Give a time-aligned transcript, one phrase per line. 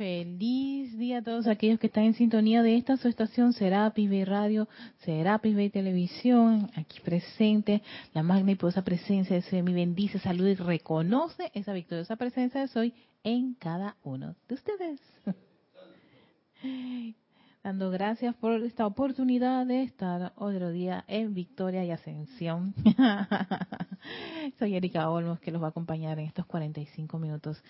[0.00, 4.24] Feliz día a todos aquellos que están en sintonía de esta su estación Serapis Bay
[4.24, 4.66] Radio,
[5.00, 7.82] Serapis Bay Televisión, aquí presente,
[8.14, 12.62] la magna y poderosa presencia de Soy, mi bendice, salud y reconoce esa victoriosa presencia
[12.62, 12.94] de Soy
[13.24, 15.00] en cada uno de ustedes.
[17.62, 22.74] Dando gracias por esta oportunidad de estar otro día en victoria y ascensión.
[24.58, 27.62] Soy Erika Olmos que los va a acompañar en estos 45 minutos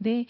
[0.00, 0.26] de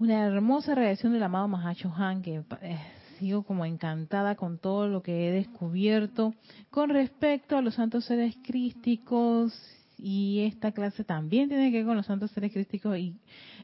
[0.00, 2.78] una hermosa reacción del amado Mahacho Han, que eh,
[3.18, 6.34] sigo como encantada con todo lo que he descubierto
[6.70, 9.52] con respecto a los santos seres crísticos
[9.98, 13.20] y esta clase también tiene que ver con los santos seres crísticos y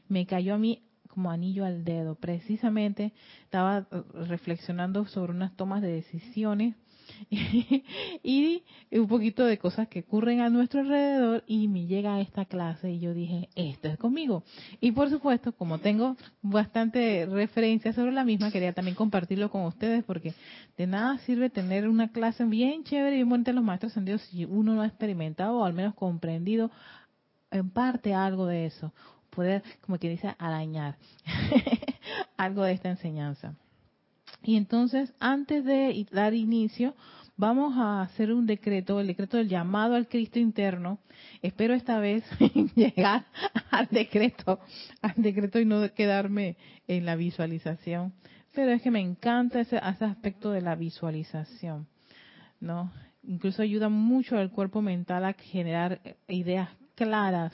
[0.07, 2.13] me cayó a mí como anillo al dedo.
[2.13, 3.13] Precisamente
[3.43, 6.75] estaba eh, reflexionando sobre unas tomas de decisiones
[8.23, 12.91] y un poquito de cosas que ocurren a nuestro alrededor y me llega esta clase
[12.91, 14.43] y yo dije, esto es conmigo.
[14.79, 20.03] Y por supuesto, como tengo bastante referencia sobre la misma, quería también compartirlo con ustedes
[20.03, 20.33] porque
[20.77, 24.21] de nada sirve tener una clase bien chévere y bien bonita de los maestros Dios
[24.23, 26.71] si uno no ha experimentado o al menos comprendido
[27.51, 28.93] en parte algo de eso.
[29.29, 30.97] Poder, como que dice, arañar
[32.37, 33.55] algo de esta enseñanza.
[34.43, 36.95] Y entonces, antes de dar inicio,
[37.37, 40.99] vamos a hacer un decreto, el decreto del llamado al Cristo interno.
[41.41, 42.23] Espero esta vez
[42.75, 43.25] llegar
[43.71, 44.59] al decreto,
[45.01, 48.13] al decreto y no quedarme en la visualización.
[48.53, 51.87] Pero es que me encanta ese, ese aspecto de la visualización,
[52.59, 52.91] ¿no?
[53.23, 57.53] Incluso ayuda mucho al cuerpo mental a generar ideas claras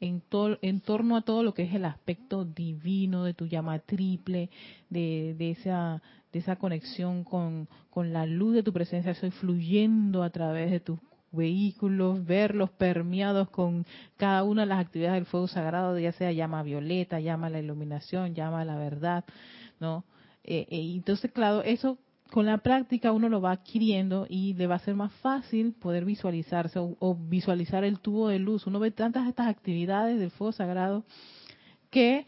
[0.00, 0.22] en,
[0.62, 4.50] en torno a todo lo que es el aspecto divino de tu llama triple,
[4.90, 10.22] de, de esa de esa conexión con, con la luz de tu presencia, soy fluyendo
[10.22, 10.98] a través de tus
[11.32, 16.62] vehículos, verlos permeados con cada una de las actividades del fuego sagrado, ya sea llama
[16.62, 19.24] violeta, llama la iluminación, llama la verdad,
[19.80, 20.04] ¿no?
[20.44, 21.98] Eh, eh, entonces, claro, eso
[22.30, 26.04] con la práctica uno lo va adquiriendo y le va a ser más fácil poder
[26.04, 28.66] visualizarse o, visualizar el tubo de luz.
[28.66, 31.04] Uno ve tantas estas actividades del fuego sagrado
[31.90, 32.26] que,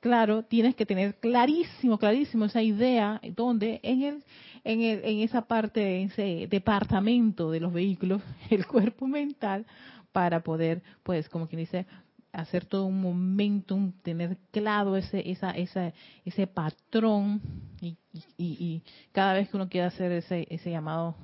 [0.00, 4.24] claro, tienes que tener clarísimo, clarísimo esa idea donde en el,
[4.64, 9.66] en el, en esa parte, en ese departamento de los vehículos, el cuerpo mental
[10.12, 11.86] para poder, pues, como quien dice,
[12.34, 15.92] hacer todo un momentum, tener claro ese, esa, esa,
[16.24, 17.40] ese patrón
[17.80, 17.96] y,
[18.36, 21.16] y, cada vez que uno quiere hacer ese, ese llamado,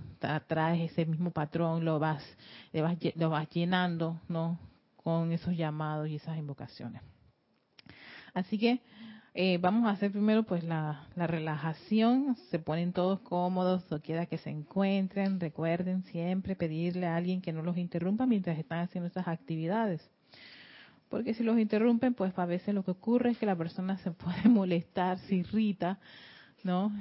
[0.47, 2.25] traes ese mismo patrón, lo vas,
[2.72, 4.59] vas, lo vas llenando, ¿no?
[4.97, 7.03] Con esos llamados y esas invocaciones.
[8.32, 8.81] Así que
[9.34, 14.38] eh, vamos a hacer primero pues la, la, relajación, se ponen todos cómodos, quiera que
[14.38, 19.26] se encuentren, recuerden siempre pedirle a alguien que no los interrumpa mientras están haciendo estas
[19.26, 20.09] actividades
[21.10, 24.10] porque si los interrumpen, pues a veces lo que ocurre es que la persona se
[24.12, 25.98] puede molestar, se irrita,
[26.65, 26.93] ¿no?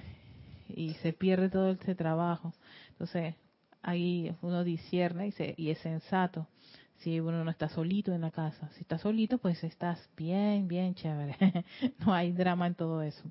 [0.68, 2.54] Y se pierde todo ese trabajo.
[2.90, 3.36] Entonces,
[3.82, 6.48] ahí uno discierne y, se, y es sensato.
[6.98, 10.96] Si uno no está solito en la casa, si estás solito, pues estás bien, bien
[10.96, 11.38] chévere.
[12.06, 13.24] no hay drama en todo eso.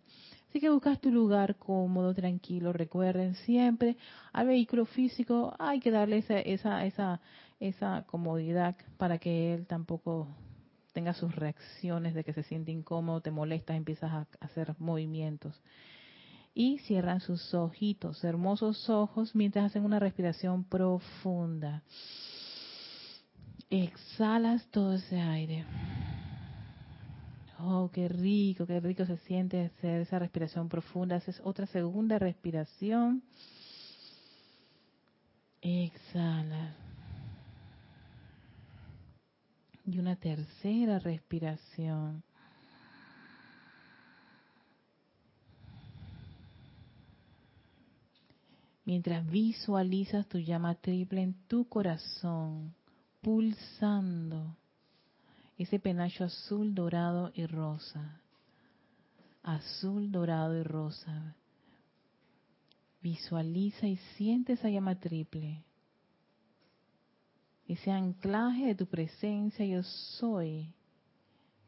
[0.49, 2.73] Así que buscas tu lugar cómodo, tranquilo.
[2.73, 3.99] Recuerden siempre
[4.33, 7.21] al vehículo físico hay que darle esa, esa, esa,
[7.61, 10.29] esa comodidad para que él tampoco
[10.99, 15.63] tenga sus reacciones de que se siente incómodo, te molestas, empiezas a hacer movimientos.
[16.55, 21.85] Y cierran sus ojitos, hermosos ojos, mientras hacen una respiración profunda.
[23.71, 25.67] Exhalas todo ese aire.
[27.61, 31.15] Oh, qué rico, qué rico se siente hacer esa respiración profunda.
[31.15, 33.23] Haces otra segunda respiración.
[35.61, 36.88] Exhala.
[39.91, 42.23] Y una tercera respiración.
[48.85, 52.75] Mientras visualizas tu llama triple en tu corazón,
[53.23, 54.59] pulsando
[55.57, 58.21] ese penacho azul, dorado y rosa.
[59.43, 61.35] Azul, dorado y rosa.
[63.01, 65.65] Visualiza y siente esa llama triple
[67.69, 70.73] ese anclaje de tu presencia yo soy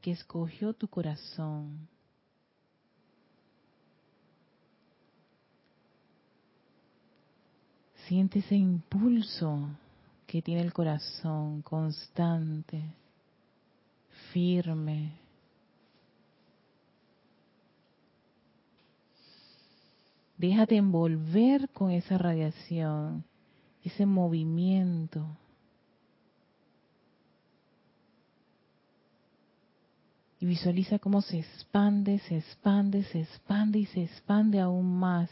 [0.01, 1.87] que escogió tu corazón.
[8.09, 9.69] Siente ese impulso
[10.27, 12.83] que tiene el corazón constante,
[14.33, 15.13] firme.
[20.39, 23.23] Déjate envolver con esa radiación,
[23.85, 25.27] ese movimiento.。
[30.41, 35.31] Y visualiza cómo se expande, se expande, se expande y se expande aún más.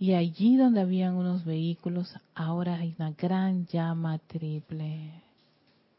[0.00, 5.22] Y allí donde habían unos vehículos, ahora hay una gran llama triple,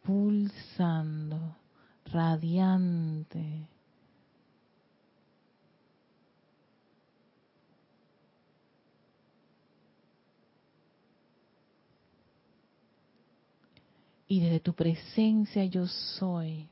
[0.03, 1.55] pulsando,
[2.11, 3.69] radiante.
[14.33, 16.67] Y desde tu presencia yo soy,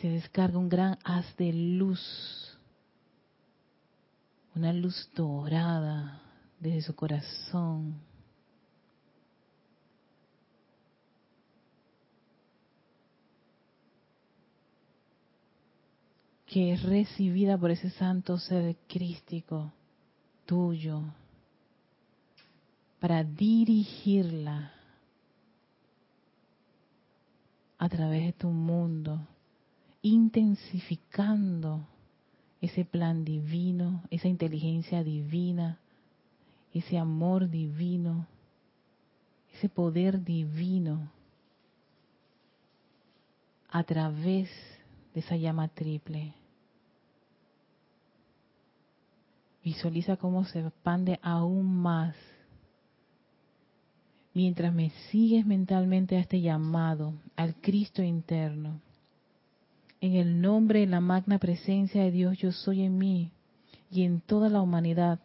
[0.00, 2.58] se descarga un gran haz de luz
[4.56, 6.20] una luz dorada
[6.58, 7.94] desde su corazón.
[16.46, 19.72] que es recibida por ese santo ser crístico
[20.46, 21.02] tuyo
[22.98, 24.75] para dirigirla
[27.86, 29.28] a través de tu mundo,
[30.02, 31.86] intensificando
[32.60, 35.78] ese plan divino, esa inteligencia divina,
[36.74, 38.26] ese amor divino,
[39.54, 41.12] ese poder divino
[43.70, 44.50] a través
[45.14, 46.34] de esa llama triple.
[49.62, 52.16] Visualiza cómo se expande aún más
[54.36, 58.80] mientras me sigues mentalmente a este llamado, al Cristo interno
[60.00, 63.32] en el nombre de la magna presencia de Dios yo soy en mí
[63.90, 65.20] y en toda la humanidad,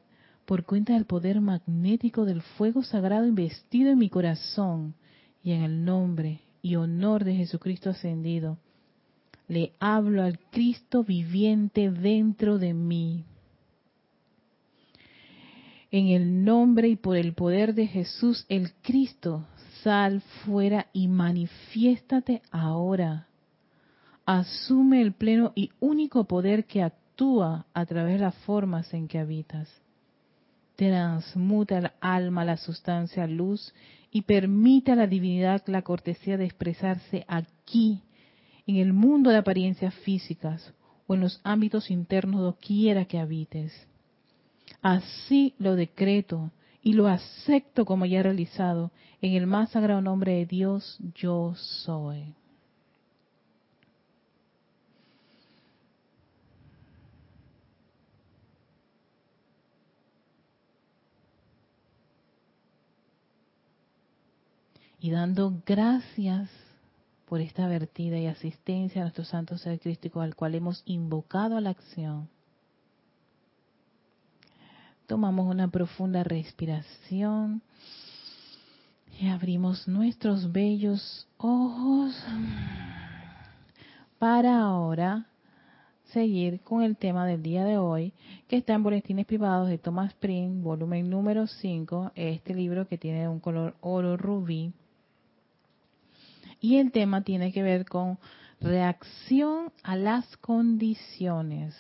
[0.45, 4.95] por cuenta del poder magnético del fuego sagrado investido en mi corazón
[5.43, 8.57] y en el nombre y honor de Jesucristo ascendido.
[9.47, 13.25] Le hablo al Cristo viviente dentro de mí.
[15.91, 19.45] En el nombre y por el poder de Jesús el Cristo,
[19.83, 23.27] sal fuera y manifiéstate ahora
[24.25, 29.19] asume el pleno y único poder que actúa a través de las formas en que
[29.19, 29.69] habitas.
[30.75, 33.73] Transmuta el alma, la sustancia, luz
[34.11, 38.01] y permite a la divinidad la cortesía de expresarse aquí,
[38.65, 40.73] en el mundo de apariencias físicas
[41.07, 43.87] o en los ámbitos internos doquiera que habites.
[44.81, 46.51] Así lo decreto
[46.81, 48.91] y lo acepto como ya realizado
[49.21, 52.33] en el más sagrado nombre de Dios, yo soy.
[65.01, 66.49] y dando gracias
[67.25, 71.61] por esta vertida y asistencia a nuestro santo ser crístico al cual hemos invocado a
[71.61, 72.29] la acción.
[75.11, 77.61] Tomamos una profunda respiración
[79.19, 82.15] y abrimos nuestros bellos ojos
[84.19, 85.27] para ahora
[86.13, 88.13] seguir con el tema del día de hoy,
[88.47, 93.27] que está en Boletines Privados de Thomas Prim, volumen número 5, este libro que tiene
[93.27, 94.71] un color oro rubí,
[96.61, 98.17] y el tema tiene que ver con
[98.61, 101.75] reacción a las condiciones.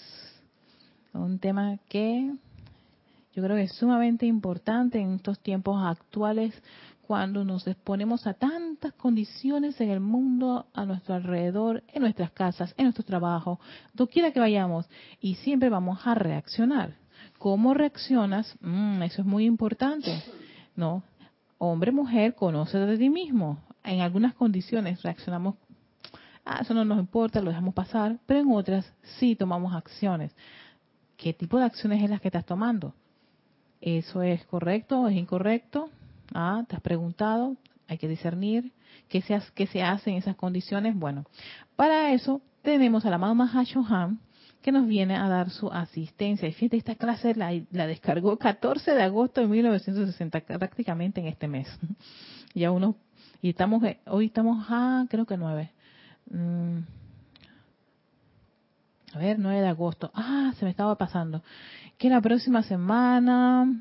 [1.13, 2.33] Un tema que
[3.33, 6.53] yo creo que es sumamente importante en estos tiempos actuales
[7.07, 12.73] cuando nos exponemos a tantas condiciones en el mundo, a nuestro alrededor, en nuestras casas,
[12.77, 13.59] en nuestro trabajo,
[13.93, 16.95] doquiera que vayamos, y siempre vamos a reaccionar.
[17.37, 18.55] ¿Cómo reaccionas?
[18.61, 20.23] Mm, eso es muy importante,
[20.75, 21.03] ¿no?
[21.57, 25.55] Hombre, mujer, conoce de ti mismo en algunas condiciones reaccionamos,
[26.45, 30.35] ah, eso no nos importa, lo dejamos pasar, pero en otras sí tomamos acciones.
[31.17, 32.93] ¿Qué tipo de acciones es las que estás tomando?
[33.81, 35.89] ¿Eso es correcto o es incorrecto?
[36.33, 37.57] Ah, ¿te has preguntado?
[37.87, 38.71] Hay que discernir
[39.09, 40.95] qué se, qué se hace en esas condiciones.
[40.95, 41.25] Bueno,
[41.75, 44.19] para eso tenemos al amado Mahashohan,
[44.61, 46.47] que nos viene a dar su asistencia.
[46.47, 51.47] Y fíjate, esta clase la, la, descargó 14 de agosto de 1960, prácticamente en este
[51.47, 51.67] mes.
[52.53, 52.97] Ya uno
[53.41, 55.71] y estamos, eh, hoy estamos a, creo que 9.
[56.29, 56.77] Mm.
[59.13, 60.11] a ver, 9 de agosto.
[60.13, 61.41] Ah, se me estaba pasando.
[62.01, 63.79] Que la próxima semana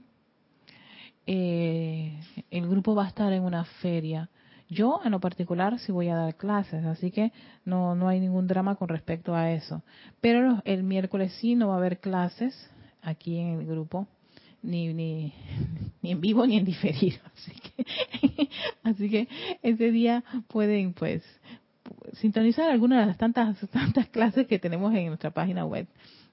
[1.25, 4.29] eh, el grupo va a estar en una feria.
[4.69, 7.33] Yo, en lo particular, sí voy a dar clases, así que
[7.65, 9.83] no, no hay ningún drama con respecto a eso.
[10.21, 12.55] Pero el miércoles sí no va a haber clases
[13.01, 14.07] aquí en el grupo
[14.63, 15.33] ni, ni,
[16.03, 17.21] ni en vivo ni en diferido.
[17.35, 18.49] Así que,
[18.83, 19.29] así que
[19.63, 21.23] ese día pueden pues
[22.13, 25.87] sintonizar algunas de las tantas, tantas clases que tenemos en nuestra página web,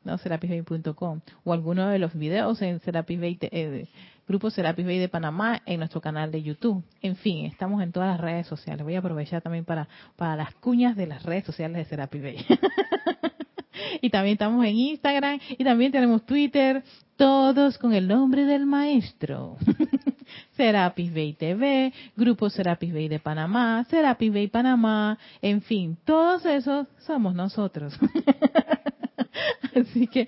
[0.07, 0.17] ¿no?
[0.17, 3.87] serapisbay.com o alguno de los videos en Serapis eh,
[4.27, 6.83] Grupo Serapis Bay de Panamá en nuestro canal de YouTube.
[7.01, 8.83] En fin, estamos en todas las redes sociales.
[8.83, 12.45] Voy a aprovechar también para, para las cuñas de las redes sociales de Serapis Bay.
[14.01, 16.83] y también estamos en Instagram y también tenemos Twitter,
[17.15, 19.57] todos con el nombre del maestro.
[20.57, 26.87] Serapis Bay TV, Grupo Serapis Bay de Panamá, Serapis Bay Panamá, en fin, todos esos
[26.99, 27.97] somos nosotros.
[29.75, 30.27] Así que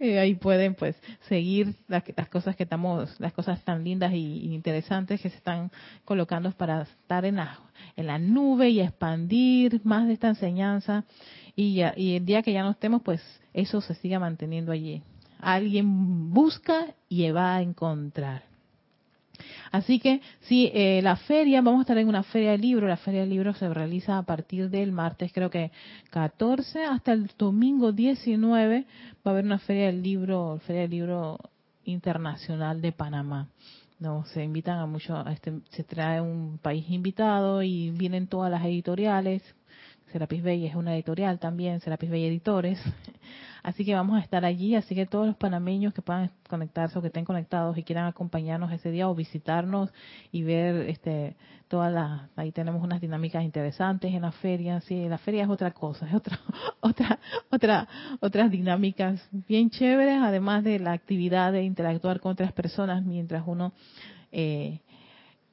[0.00, 0.96] eh, ahí pueden pues
[1.28, 5.70] seguir las, cosas que estamos, las cosas tan lindas y, interesantes que se están
[6.04, 7.58] colocando para estar en la,
[7.96, 11.04] en la nube y expandir más de esta enseñanza
[11.54, 13.22] y, y el día que ya no estemos pues
[13.52, 15.02] eso se siga manteniendo allí.
[15.40, 18.47] Alguien busca y va a encontrar.
[19.70, 22.88] Así que sí, eh, la feria, vamos a estar en una feria de libros.
[22.88, 25.70] La feria de libros se realiza a partir del martes, creo que
[26.10, 28.86] 14 hasta el domingo 19
[29.26, 31.38] va a haber una feria del libro, feria del libro
[31.84, 33.48] internacional de Panamá.
[33.98, 38.64] No, se invitan a muchos, este, se trae un país invitado y vienen todas las
[38.64, 39.42] editoriales.
[40.12, 42.80] Serapis Bay es una editorial también, Serapis Bay Editores.
[43.62, 47.02] Así que vamos a estar allí, así que todos los panameños que puedan conectarse o
[47.02, 49.92] que estén conectados y quieran acompañarnos ese día o visitarnos
[50.30, 51.36] y ver este
[51.66, 55.72] todas las ahí tenemos unas dinámicas interesantes en la feria, sí, la feria es otra
[55.72, 56.38] cosa, es otra
[56.80, 57.18] otra
[57.50, 57.88] otra
[58.20, 63.72] otras dinámicas bien chéveres, además de la actividad de interactuar con otras personas mientras uno
[64.30, 64.80] eh,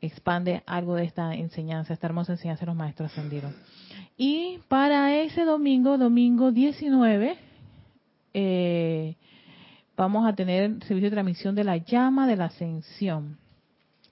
[0.01, 3.53] expande algo de esta enseñanza, esta hermosa enseñanza de los maestros ascendidos.
[4.17, 7.37] Y para ese domingo, domingo 19,
[8.33, 9.15] eh,
[9.97, 13.37] vamos a tener servicio de transmisión de la llama de la ascensión.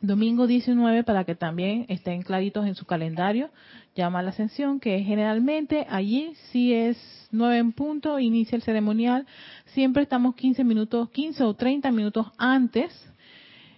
[0.02, 3.50] Domingo 19 para que también estén claritos en su calendario,
[3.96, 6.98] llama a la ascensión, que generalmente allí si es
[7.32, 9.25] 9 en punto, inicia el ceremonial.
[9.68, 12.92] Siempre estamos 15 minutos, 15 o 30 minutos antes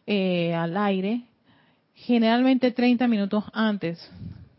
[0.08, 1.22] eh, al aire,
[1.96, 4.12] generalmente 30 minutos antes.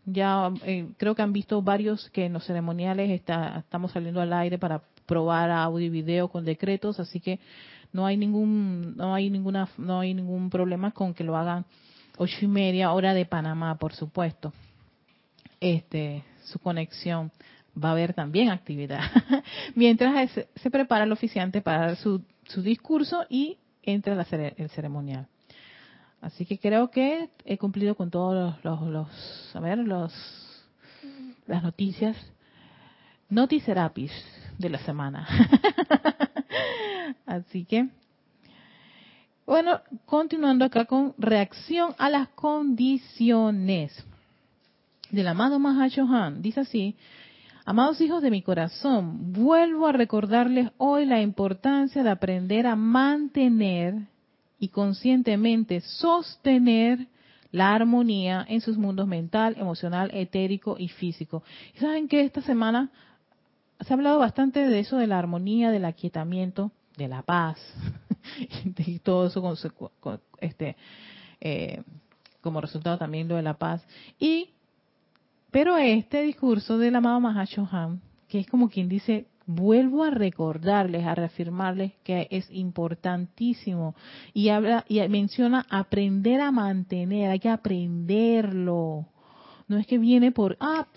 [0.05, 4.33] Ya eh, creo que han visto varios que en los ceremoniales está, estamos saliendo al
[4.33, 7.39] aire para probar audio y video con decretos, así que
[7.93, 11.65] no hay ningún no hay ninguna no hay ningún problema con que lo hagan
[12.17, 14.53] ocho y media hora de Panamá, por supuesto.
[15.59, 17.31] Este su conexión
[17.81, 19.01] va a haber también actividad
[19.75, 25.27] mientras se, prepara el oficiante para su, su discurso y entra el ceremonial.
[26.21, 30.13] Así que creo que he cumplido con todos los, los, a ver, los,
[31.45, 32.15] las noticias.
[33.29, 34.11] Noticerapis
[34.57, 35.27] de la semana.
[37.25, 37.89] Así que,
[39.45, 44.05] bueno, continuando acá con reacción a las condiciones
[45.11, 46.41] del amado Mahashohan.
[46.41, 46.95] Dice así,
[47.65, 54.07] amados hijos de mi corazón, vuelvo a recordarles hoy la importancia de aprender a mantener
[54.59, 57.07] y conscientemente sostener
[57.51, 61.43] la armonía en sus mundos mental, emocional, etérico y físico.
[61.75, 62.91] Y saben que esta semana
[63.81, 67.59] se ha hablado bastante de eso, de la armonía, del aquietamiento, de la paz,
[68.77, 70.75] y todo eso con, este,
[71.39, 71.83] eh,
[72.41, 73.85] como resultado también lo de la paz.
[74.19, 74.49] Y,
[75.51, 81.15] pero este discurso del amado Mahashohan, que es como quien dice, vuelvo a recordarles, a
[81.15, 83.95] reafirmarles que es importantísimo
[84.33, 89.07] y habla y menciona aprender a mantener, hay que aprenderlo
[89.67, 90.87] no es que viene por, ah,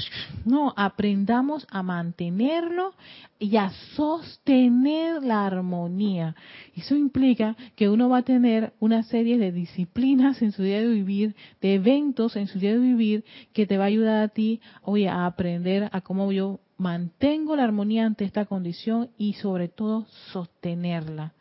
[0.44, 2.94] no, aprendamos a mantenerlo
[3.38, 6.36] y a sostener la armonía.
[6.76, 10.88] Eso implica que uno va a tener una serie de disciplinas en su día de
[10.88, 14.60] vivir, de eventos en su día de vivir, que te va a ayudar a ti,
[14.82, 20.06] oye, a aprender a cómo yo mantengo la armonía ante esta condición y sobre todo
[20.32, 21.34] sostenerla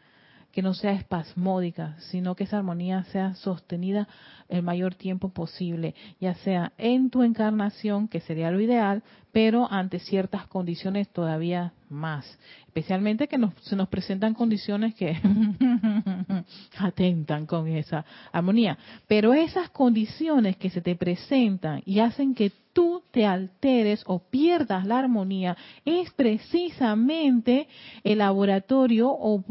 [0.51, 4.07] que no sea espasmódica, sino que esa armonía sea sostenida
[4.47, 9.99] el mayor tiempo posible, ya sea en tu encarnación, que sería lo ideal, pero ante
[9.99, 12.25] ciertas condiciones todavía más.
[12.65, 15.19] Especialmente que se nos presentan condiciones que
[16.79, 18.77] atentan con esa armonía.
[19.07, 24.85] Pero esas condiciones que se te presentan y hacen que tú te alteres o pierdas
[24.85, 27.67] la armonía, es precisamente
[28.03, 29.43] el laboratorio o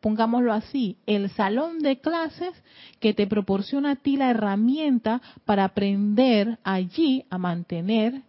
[0.00, 2.50] pongámoslo así, el salón de clases
[3.00, 8.22] que te proporciona a ti la herramienta para aprender allí a mantener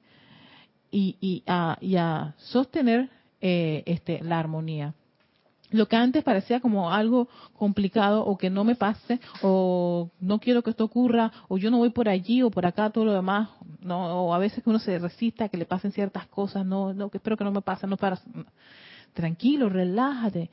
[0.92, 3.10] y, a, sostener
[3.42, 4.94] eh, este, la armonía.
[5.72, 10.64] Lo que antes parecía como algo complicado o que no me pase o no quiero
[10.64, 13.50] que esto ocurra o yo no voy por allí o por acá todo lo demás,
[13.82, 16.94] no, o a veces que uno se resista a que le pasen ciertas cosas, no,
[16.94, 18.20] no, que espero que no me pase, no para,
[19.14, 20.50] tranquilo, relájate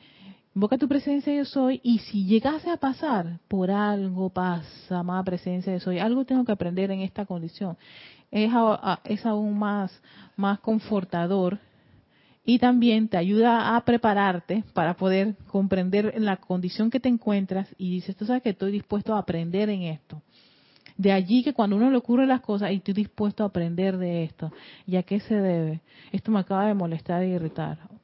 [0.57, 5.71] Invoca tu presencia yo soy y si llegase a pasar, por algo pasa, amada presencia
[5.71, 7.77] yo soy, algo tengo que aprender en esta condición.
[8.31, 8.51] Es,
[9.05, 10.01] es aún más,
[10.63, 11.59] confortador
[12.43, 17.91] y también te ayuda a prepararte para poder comprender la condición que te encuentras y
[17.91, 20.23] dices, tú sabes que estoy dispuesto a aprender en esto.
[20.97, 24.25] De allí que cuando uno le ocurre las cosas y estoy dispuesto a aprender de
[24.25, 24.51] esto.
[24.87, 25.83] ¿Y a qué se debe?
[26.13, 27.96] Esto me acaba de molestar e irritar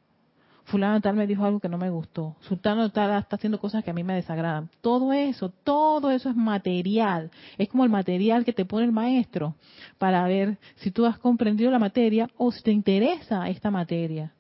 [0.73, 3.91] fulano tal me dijo algo que no me gustó, sultano tal está haciendo cosas que
[3.91, 4.71] a mí me desagradan.
[4.81, 7.31] Todo eso, todo eso es material.
[7.59, 9.55] Es como el material que te pone el maestro
[9.99, 14.33] para ver si tú has comprendido la materia o si te interesa esta materia.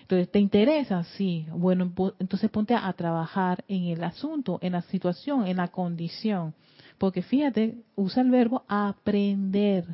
[0.00, 1.04] Entonces, ¿te interesa?
[1.16, 1.46] Sí.
[1.50, 6.54] Bueno, entonces ponte a trabajar en el asunto, en la situación, en la condición.
[6.96, 9.84] Porque fíjate, usa el verbo aprender.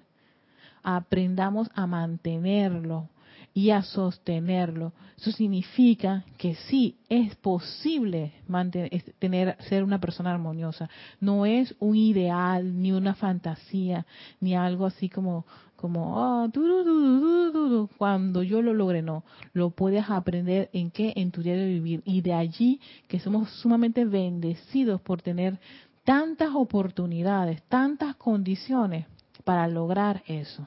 [0.82, 3.08] Aprendamos a mantenerlo
[3.54, 4.92] y a sostenerlo.
[5.16, 10.88] Eso significa que sí es posible mantener, tener, ser una persona armoniosa.
[11.20, 14.06] No es un ideal, ni una fantasía,
[14.40, 19.24] ni algo así como, como, oh, cuando yo lo logre, no.
[19.52, 22.02] Lo puedes aprender en qué, en tu día de vivir.
[22.04, 25.60] Y de allí que somos sumamente bendecidos por tener
[26.04, 29.06] tantas oportunidades, tantas condiciones
[29.44, 30.66] para lograr eso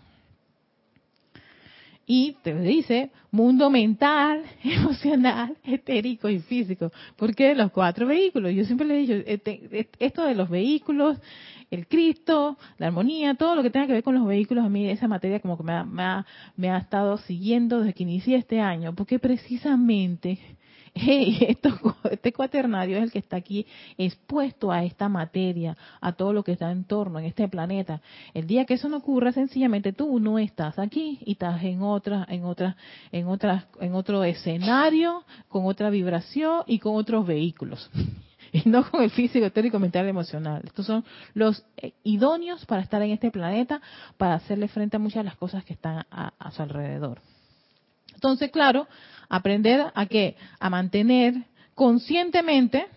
[2.05, 6.91] y te dice mundo mental, emocional, etérico y físico.
[7.15, 11.17] Porque los cuatro vehículos, yo siempre le he dicho, este, esto de los vehículos,
[11.71, 14.87] el Cristo, la armonía, todo lo que tenga que ver con los vehículos, a mí
[14.89, 18.37] esa materia como que me ha, me ha, me ha estado siguiendo desde que inicié
[18.37, 20.37] este año, porque precisamente
[22.09, 26.53] este cuaternario es el que está aquí expuesto a esta materia, a todo lo que
[26.53, 28.01] está en torno, en este planeta.
[28.33, 32.25] El día que eso no ocurra, sencillamente tú no estás aquí y estás en otra,
[32.29, 32.77] en otra,
[33.11, 37.89] en otras, en otro escenario, con otra vibración y con otros vehículos.
[38.53, 40.61] y no con el físico, etérico, mental, emocional.
[40.63, 43.81] Estos son los eh, idóneos para estar en este planeta,
[44.15, 47.19] para hacerle frente a muchas de las cosas que están a su alrededor.
[48.15, 48.87] Entonces, claro,
[49.29, 50.35] aprender a qué?
[50.59, 52.87] A mantener conscientemente,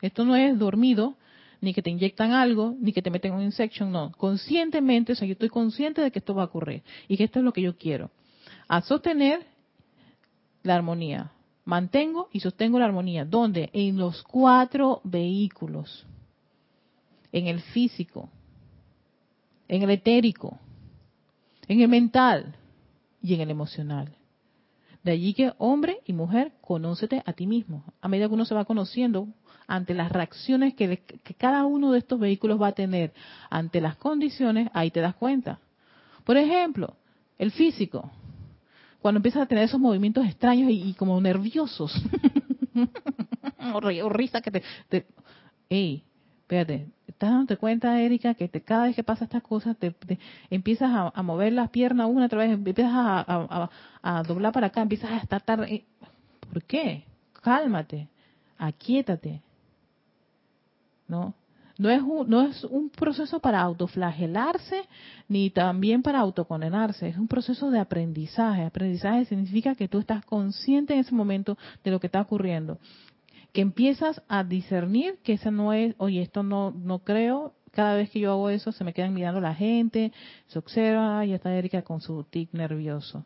[0.00, 1.16] esto no es dormido,
[1.60, 5.26] ni que te inyectan algo, ni que te meten un insection, no, conscientemente, o sea,
[5.26, 7.62] yo estoy consciente de que esto va a ocurrir y que esto es lo que
[7.62, 8.10] yo quiero.
[8.68, 9.46] A sostener
[10.62, 11.30] la armonía.
[11.64, 13.24] Mantengo y sostengo la armonía.
[13.24, 13.70] ¿Dónde?
[13.72, 16.06] En los cuatro vehículos.
[17.32, 18.30] En el físico,
[19.68, 20.58] en el etérico,
[21.68, 22.54] en el mental
[23.26, 24.14] y en el emocional.
[25.02, 27.84] De allí que hombre y mujer, conócete a ti mismo.
[28.00, 29.26] A medida que uno se va conociendo
[29.66, 31.02] ante las reacciones que,
[31.36, 33.12] cada uno de estos vehículos va a tener
[33.50, 35.58] ante las condiciones, ahí te das cuenta.
[36.24, 36.96] Por ejemplo,
[37.36, 38.10] el físico,
[39.00, 41.92] cuando empiezas a tener esos movimientos extraños y, como nerviosos,
[44.10, 45.06] risa que te, te
[45.68, 46.86] espérate,
[47.16, 49.94] ¿estás dándote cuenta, Erika, que cada vez que pasa estas cosas te,
[50.50, 55.16] empiezas a, mover las piernas una otra vez, empiezas a, doblar para acá, empiezas a
[55.16, 55.40] estar...
[55.46, 57.04] ¿Por qué?
[57.40, 58.08] Cálmate,
[58.58, 59.40] aquíétate.
[61.08, 61.32] ¿No?
[61.78, 64.82] No es, un, no es un proceso para autoflagelarse
[65.28, 68.62] ni también para autocondenarse, es un proceso de aprendizaje.
[68.62, 72.78] Aprendizaje significa que tú estás consciente en ese momento de lo que está ocurriendo
[73.56, 78.10] que empiezas a discernir que esa no es, oye, esto no, no creo, cada vez
[78.10, 80.12] que yo hago eso se me quedan mirando la gente,
[80.48, 83.24] se observa, y está Erika con su tic nervioso.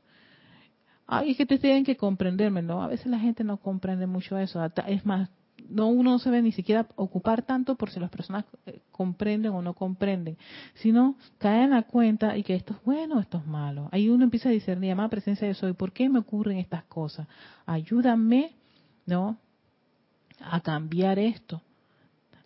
[1.05, 2.81] Ay, es que te tienen que comprenderme, ¿no?
[2.81, 4.65] A veces la gente no comprende mucho eso.
[4.87, 5.31] Es más,
[5.69, 9.63] no uno se ve ni siquiera ocupar tanto por si las personas eh, comprenden o
[9.63, 10.37] no comprenden,
[10.75, 13.89] sino caer en la cuenta y que esto es bueno, esto es malo.
[13.91, 17.27] Ahí uno empieza a discernir, más presencia de soy, ¿por qué me ocurren estas cosas?
[17.67, 18.55] Ayúdame,
[19.07, 19.37] ¿no?
[20.41, 21.63] A cambiar esto.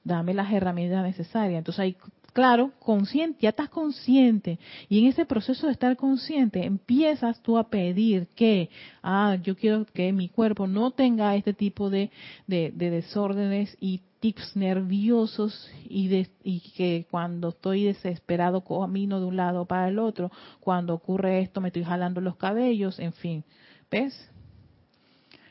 [0.03, 1.59] Dame las herramientas necesarias.
[1.59, 1.97] Entonces ahí,
[2.35, 4.59] claro, consciente, ya estás consciente.
[4.89, 8.69] Y en ese proceso de estar consciente, empiezas tú a pedir que,
[9.03, 12.11] ah, yo quiero que mi cuerpo no tenga este tipo de,
[12.47, 19.37] de, desórdenes y tics nerviosos y, de, y que cuando estoy desesperado camino de un
[19.37, 20.31] lado para el otro,
[20.61, 23.45] cuando ocurre esto me estoy jalando los cabellos, en fin.
[23.91, 24.31] ¿Ves?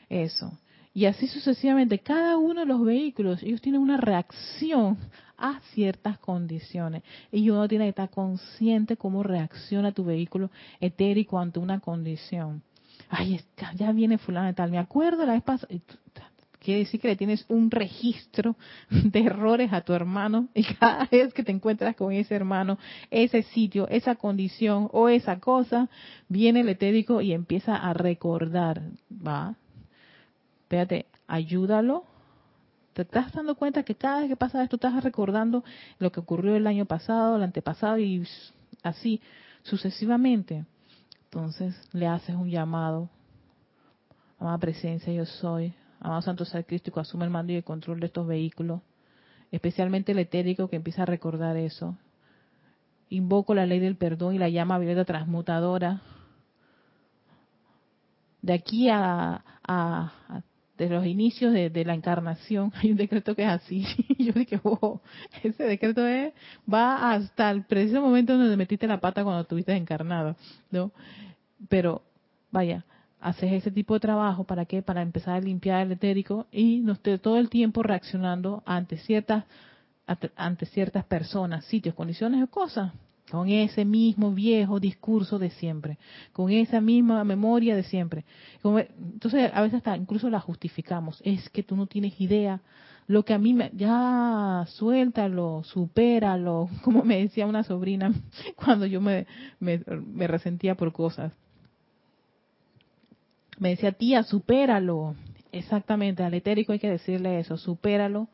[0.08, 0.52] Eso.
[0.94, 4.96] Y así sucesivamente, cada uno de los vehículos, ellos tienen una reacción
[5.36, 7.02] a ciertas condiciones.
[7.32, 12.62] Y uno tiene que estar consciente cómo reacciona tu vehículo etérico ante una condición.
[13.10, 13.40] Ay,
[13.76, 14.70] ya viene fulano y tal.
[14.70, 15.74] Me acuerdo la vez pasada.
[16.60, 18.56] Quiere decir que le tienes un registro
[18.88, 22.78] de errores a tu hermano y cada vez que te encuentras con ese hermano,
[23.10, 25.90] ese sitio, esa condición o esa cosa,
[26.28, 28.80] viene el etérico y empieza a recordar,
[29.10, 29.56] ¿va?
[30.64, 32.04] Espérate, ayúdalo.
[32.94, 35.62] Te estás dando cuenta que cada vez que pasa esto estás recordando
[35.98, 38.26] lo que ocurrió el año pasado, el antepasado y
[38.82, 39.20] así
[39.62, 40.64] sucesivamente.
[41.24, 43.10] Entonces le haces un llamado.
[44.38, 45.74] Amada presencia, yo soy.
[46.00, 48.80] Amado Santo Ser Cristo, asume el mando y el control de estos vehículos.
[49.50, 51.96] Especialmente el etérico que empieza a recordar eso.
[53.10, 56.00] Invoco la ley del perdón y la llama violeta transmutadora.
[58.42, 59.42] De aquí a,
[60.78, 63.84] de los inicios de, la encarnación, hay un decreto que es así.
[64.18, 65.00] yo dije, wow,
[65.42, 66.32] ese decreto es,
[66.72, 70.36] va hasta el preciso momento donde metiste la pata cuando estuviste encarnado,
[70.70, 70.92] ¿no?
[71.68, 72.02] Pero,
[72.50, 72.84] vaya,
[73.20, 74.82] haces ese tipo de trabajo, ¿para qué?
[74.82, 79.44] Para empezar a limpiar el etérico y no esté todo el tiempo reaccionando ante ciertas,
[80.36, 82.92] ante ciertas personas, sitios, condiciones o cosas
[83.34, 85.98] con ese mismo viejo discurso de siempre,
[86.32, 88.24] con esa misma memoria de siempre.
[88.62, 91.20] Entonces, a veces hasta incluso la justificamos.
[91.24, 92.60] Es que tú no tienes idea.
[93.08, 98.12] Lo que a mí me, ya suéltalo, supéralo, como me decía una sobrina
[98.56, 99.26] cuando yo me,
[99.58, 101.32] me, me resentía por cosas.
[103.58, 105.16] Me decía, tía, supéralo.
[105.50, 108.28] Exactamente, al etérico hay que decirle eso, supéralo,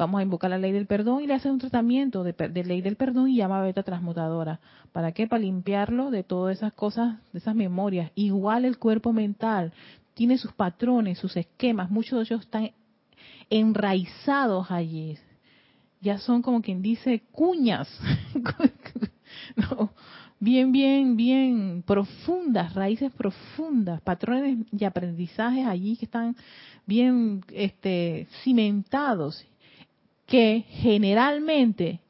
[0.00, 2.96] vamos a invocar la ley del perdón y le hace un tratamiento de, ley del
[2.96, 4.58] perdón y llama beta transmutadora.
[4.92, 5.26] ¿Para qué?
[5.26, 8.10] Para limpiarlo de todas esas cosas, de esas memorias.
[8.14, 9.72] Igual el cuerpo mental
[10.14, 12.70] tiene sus patrones, sus esquemas, muchos de ellos están
[13.50, 15.18] enraizados allí.
[16.00, 17.88] Ya son como quien dice cuñas.
[20.40, 26.34] bien, bien, bien profundas, raíces profundas, patrones y aprendizajes allí que están
[26.86, 29.46] bien este, cimentados
[30.30, 32.00] que generalmente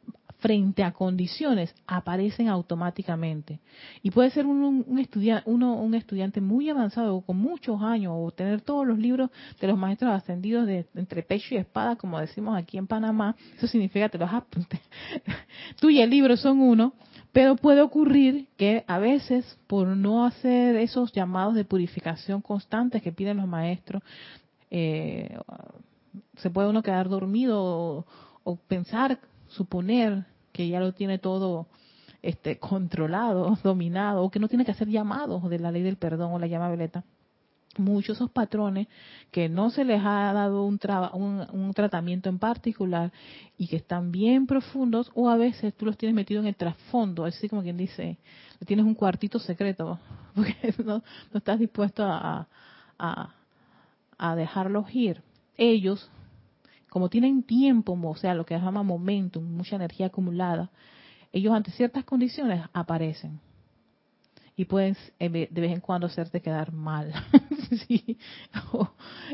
[0.40, 3.60] frente a condiciones aparecen automáticamente.
[4.02, 8.30] Y puede ser un, un, estudiante, uno, un estudiante muy avanzado con muchos años o
[8.30, 12.58] tener todos los libros de los maestros ascendidos de entre pecho y espada, como decimos
[12.58, 13.36] aquí en Panamá.
[13.56, 14.80] Eso significa que te los apuntes.
[15.80, 16.92] Tú y el libro son uno,
[17.32, 23.12] pero puede ocurrir que a veces por no hacer esos llamados de purificación constantes que
[23.12, 24.02] piden los maestros,
[24.70, 25.38] eh,
[26.36, 28.06] se puede uno quedar dormido
[28.44, 31.66] o, pensar, suponer que ya lo tiene todo
[32.22, 36.32] este controlado, dominado, o que no tiene que hacer llamados de la ley del perdón
[36.32, 37.04] o la llama violeta.
[37.78, 38.88] Muchos esos patrones
[39.30, 40.80] que no se les ha dado un,
[41.52, 43.12] un, tratamiento en particular
[43.56, 47.24] y que están bien profundos, o a veces tú los tienes metido en el trasfondo,
[47.24, 48.18] así como quien dice,
[48.66, 50.00] tienes un cuartito secreto,
[50.34, 52.48] porque no, no estás dispuesto a,
[52.98, 53.34] a,
[54.18, 55.22] a dejarlos ir.
[55.60, 56.10] Ellos
[56.90, 60.70] como tienen tiempo, o sea, lo que se llama momentum, mucha energía acumulada,
[61.32, 63.38] ellos ante ciertas condiciones aparecen
[64.56, 67.14] y pueden de vez en cuando hacerte quedar mal.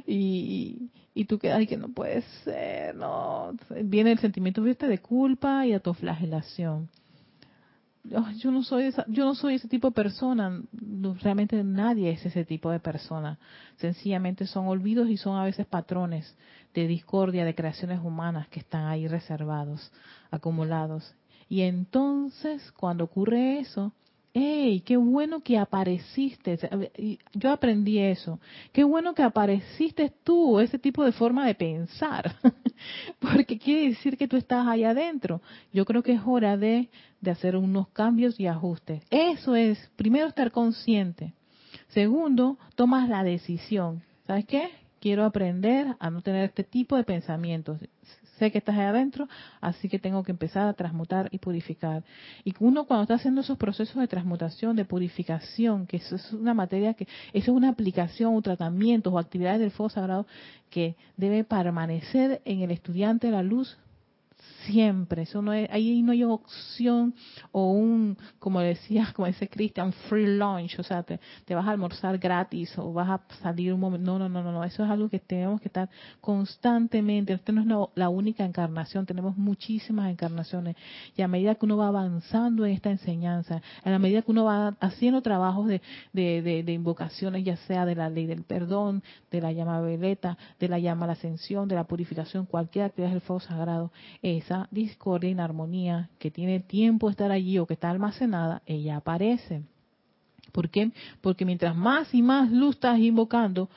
[0.06, 3.54] y, y tú quedas y que no puede ser, no.
[3.84, 6.90] Viene el sentimiento de culpa y autoflagelación
[8.38, 10.62] yo no soy esa, yo no soy ese tipo de persona,
[11.20, 13.38] realmente nadie es ese tipo de persona.
[13.76, 16.36] Sencillamente son olvidos y son a veces patrones
[16.74, 19.92] de discordia de creaciones humanas que están ahí reservados,
[20.30, 21.14] acumulados.
[21.48, 23.92] Y entonces, cuando ocurre eso,
[24.38, 26.58] ¡Ey, qué bueno que apareciste!
[27.32, 28.38] Yo aprendí eso.
[28.70, 32.36] Qué bueno que apareciste tú, ese tipo de forma de pensar.
[33.18, 35.40] Porque quiere decir que tú estás ahí adentro.
[35.72, 36.90] Yo creo que es hora de,
[37.22, 39.02] de hacer unos cambios y ajustes.
[39.08, 41.32] Eso es, primero, estar consciente.
[41.88, 44.02] Segundo, tomas la decisión.
[44.26, 44.68] ¿Sabes qué?
[45.00, 47.80] Quiero aprender a no tener este tipo de pensamientos
[48.38, 49.28] sé que estás ahí adentro,
[49.60, 52.04] así que tengo que empezar a transmutar y purificar.
[52.44, 56.54] Y uno cuando está haciendo esos procesos de transmutación, de purificación, que eso es una
[56.54, 60.26] materia que, eso es una aplicación o tratamientos o actividades del fuego sagrado
[60.70, 63.76] que debe permanecer en el estudiante de la luz
[64.66, 65.22] siempre.
[65.22, 67.14] Eso no es, ahí no hay opción
[67.52, 71.18] o un, como decía, como dice Cristian, free lunch, o sea, te,
[71.54, 74.06] vas a almorzar gratis o vas a salir un momento.
[74.06, 75.88] No, no, no, no, eso es algo que tenemos que estar
[76.20, 77.32] constantemente.
[77.32, 80.76] Esta no es la, única encarnación, tenemos muchísimas encarnaciones.
[81.16, 84.44] Y a medida que uno va avanzando en esta enseñanza, a la medida que uno
[84.44, 85.80] va haciendo trabajos de,
[86.12, 90.68] de, de, invocaciones, ya sea de la ley del perdón, de la llama veleta, de
[90.68, 95.30] la llama a la ascensión, de la purificación, cualquier actividad del fuego sagrado, esa discordia,
[95.30, 99.62] inarmonía que tiene tiempo de estar allí o que está almacenada, ella aparece.
[100.52, 100.92] ¿Por qué?
[101.20, 103.68] Porque mientras más y más luz estás invocando,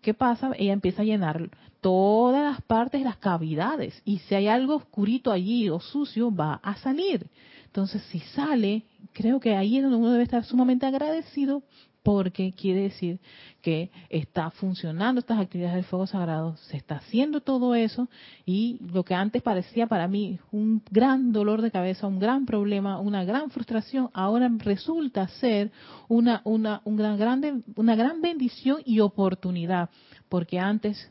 [0.00, 0.52] ¿qué pasa?
[0.56, 4.00] Ella empieza a llenar todas las partes, las cavidades.
[4.04, 7.26] Y si hay algo oscurito allí o sucio, va a salir.
[7.66, 11.62] Entonces, si sale, creo que ahí es donde uno debe estar sumamente agradecido
[12.02, 13.20] porque quiere decir
[13.60, 18.08] que está funcionando estas actividades del fuego sagrado, se está haciendo todo eso
[18.44, 22.98] y lo que antes parecía para mí un gran dolor de cabeza, un gran problema,
[22.98, 25.70] una gran frustración, ahora resulta ser
[26.08, 29.90] una una un gran grande una gran bendición y oportunidad,
[30.28, 31.10] porque antes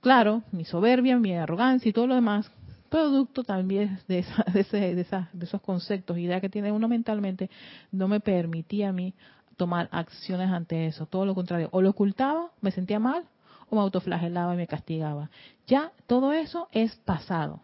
[0.00, 2.50] claro, mi soberbia, mi arrogancia y todo lo demás
[2.88, 7.50] producto también de, de, ese, de, de esos conceptos, ideas que tiene uno mentalmente,
[7.92, 9.14] no me permitía a mí
[9.58, 11.04] tomar acciones ante eso.
[11.04, 13.24] Todo lo contrario, o lo ocultaba, me sentía mal,
[13.68, 15.30] o me autoflagelaba y me castigaba.
[15.66, 17.60] Ya todo eso es pasado.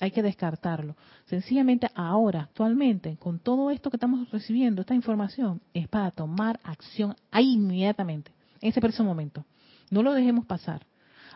[0.00, 0.96] Hay que descartarlo.
[1.24, 7.16] Sencillamente ahora, actualmente, con todo esto que estamos recibiendo, esta información, es para tomar acción
[7.30, 9.44] ahí inmediatamente, en ese preciso momento.
[9.90, 10.86] No lo dejemos pasar.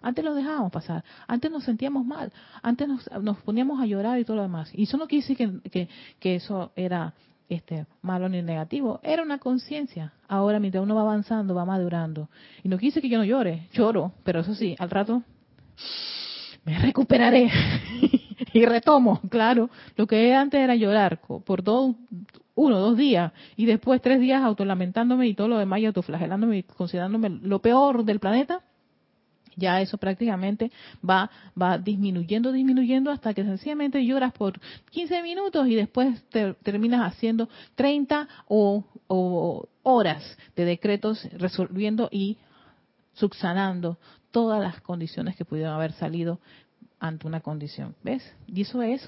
[0.02, 4.36] Antes lo dejábamos pasar, antes nos sentíamos mal, antes nos, poníamos a llorar y todo
[4.38, 4.68] lo demás.
[4.74, 5.88] Y eso no quiere decir que,
[6.18, 7.14] que eso era
[7.54, 10.12] este, malo ni negativo, era una conciencia.
[10.28, 12.28] Ahora mientras uno va avanzando, va madurando.
[12.62, 15.22] Y no quise que yo no llore, lloro, pero eso sí, al rato
[16.64, 17.50] me recuperaré
[18.52, 19.70] y retomo, claro.
[19.96, 21.94] Lo que antes era llorar por todo
[22.54, 26.62] uno, dos días y después tres días autolamentándome y todo lo demás y autoflagelándome y
[26.62, 28.62] considerándome lo peor del planeta
[29.56, 30.70] ya eso prácticamente
[31.08, 34.60] va, va disminuyendo, disminuyendo hasta que sencillamente lloras por
[34.90, 42.38] 15 minutos y después te, terminas haciendo 30 o, o horas de decretos resolviendo y
[43.14, 43.98] subsanando
[44.30, 46.40] todas las condiciones que pudieron haber salido
[46.98, 47.94] ante una condición.
[48.02, 48.22] ¿Ves?
[48.46, 49.06] Y eso es,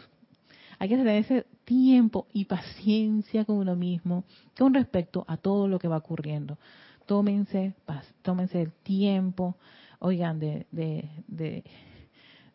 [0.79, 4.25] hay que tener ese tiempo y paciencia con uno mismo
[4.59, 6.59] con respecto a todo lo que va ocurriendo.
[7.07, 7.75] Tómense,
[8.23, 9.57] tómense el tiempo
[10.05, 11.65] oigan, de, de,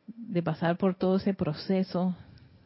[0.05, 2.15] de, pasar por todo ese proceso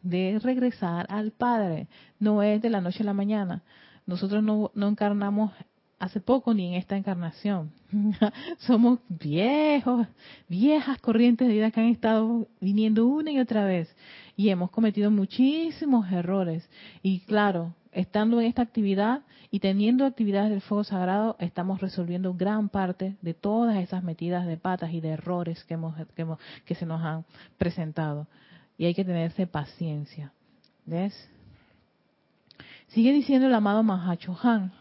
[0.01, 1.87] de regresar al Padre.
[2.19, 3.63] No es de la noche a la mañana.
[4.05, 5.53] Nosotros no, no encarnamos
[5.99, 7.71] hace poco ni en esta encarnación.
[8.59, 10.05] Somos viejos,
[10.49, 13.95] viejas corrientes de vida que han estado viniendo una y otra vez
[14.35, 16.69] y hemos cometido muchísimos errores.
[17.01, 22.69] Y claro, estando en esta actividad y teniendo actividades del fuego sagrado, estamos resolviendo gran
[22.69, 25.95] parte de todas esas metidas de patas y de errores que, hemos,
[26.65, 27.25] que, se nos han
[27.57, 28.27] presentado.
[28.77, 30.33] Y hay que tenerse paciencia.
[30.85, 31.13] ¿Ves?
[32.87, 34.71] Sigue diciendo el amado Mahacho Han.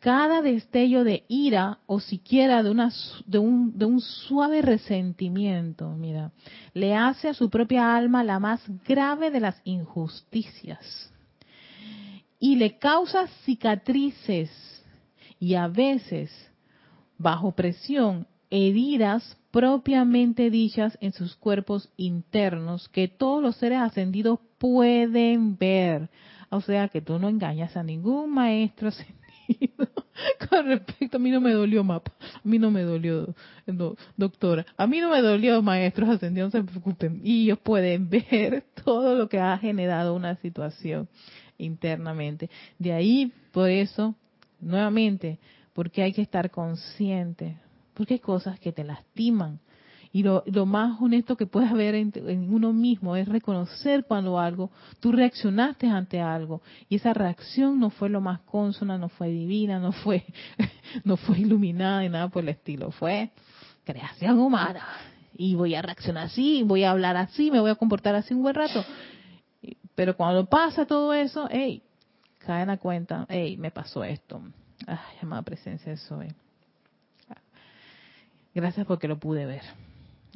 [0.00, 2.92] Cada destello de ira o siquiera de, una,
[3.26, 6.30] de, un, de un suave resentimiento, mira,
[6.74, 11.13] le hace a su propia alma la más grave de las injusticias
[12.38, 14.50] y le causa cicatrices
[15.38, 16.30] y a veces,
[17.18, 25.56] bajo presión, heridas propiamente dichas en sus cuerpos internos que todos los seres ascendidos pueden
[25.56, 26.08] ver.
[26.50, 29.88] O sea que tú no engañas a ningún maestro ascendido.
[30.48, 33.34] Con respecto, a mí no me dolió mapa, a mí no me dolió
[34.16, 37.20] doctora, a mí no me dolió maestros ascendidos, no se preocupen.
[37.24, 41.08] Y ellos pueden ver todo lo que ha generado una situación
[41.58, 42.50] internamente.
[42.78, 44.14] De ahí, por eso,
[44.60, 45.38] nuevamente,
[45.72, 47.58] porque hay que estar consciente,
[47.94, 49.60] porque hay cosas que te lastiman.
[50.12, 52.12] Y lo, más honesto que puedes ver en,
[52.54, 58.08] uno mismo es reconocer cuando algo, tú reaccionaste ante algo y esa reacción no fue
[58.08, 60.24] lo más consona, no fue divina, no fue,
[61.04, 63.32] no fue iluminada ni nada por el estilo, fue
[63.82, 64.86] creación humana.
[65.36, 68.42] Y voy a reaccionar así, voy a hablar así, me voy a comportar así un
[68.42, 68.84] buen rato.
[69.94, 71.82] Pero cuando pasa todo eso, hey,
[72.38, 74.42] caen a cuenta, hey, me pasó esto.
[74.86, 76.28] Ay, llamada presencia de Soy.
[78.54, 79.62] Gracias porque lo pude ver.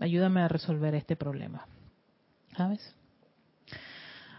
[0.01, 1.67] Ayúdame a resolver este problema.
[2.57, 2.95] ¿Sabes?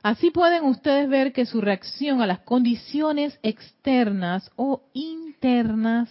[0.01, 6.09] Así pueden ustedes ver que su reacción a las condiciones externas o internas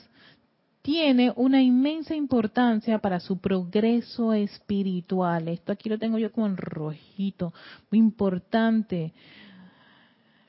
[0.89, 5.49] tiene una inmensa importancia para su progreso espiritual.
[5.49, 7.53] Esto aquí lo tengo yo con rojito,
[7.91, 9.13] muy importante.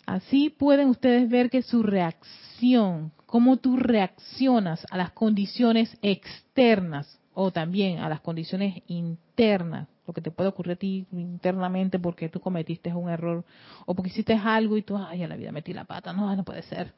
[0.06, 7.52] Así pueden ustedes ver que su reacción, cómo tú reaccionas a las condiciones externas o
[7.52, 12.40] también a las condiciones internas, lo que te puede ocurrir a ti internamente porque tú
[12.40, 13.44] cometiste un error
[13.86, 16.46] o porque hiciste algo y tú, ay, a la vida metí la pata, no, no
[16.46, 16.94] puede ser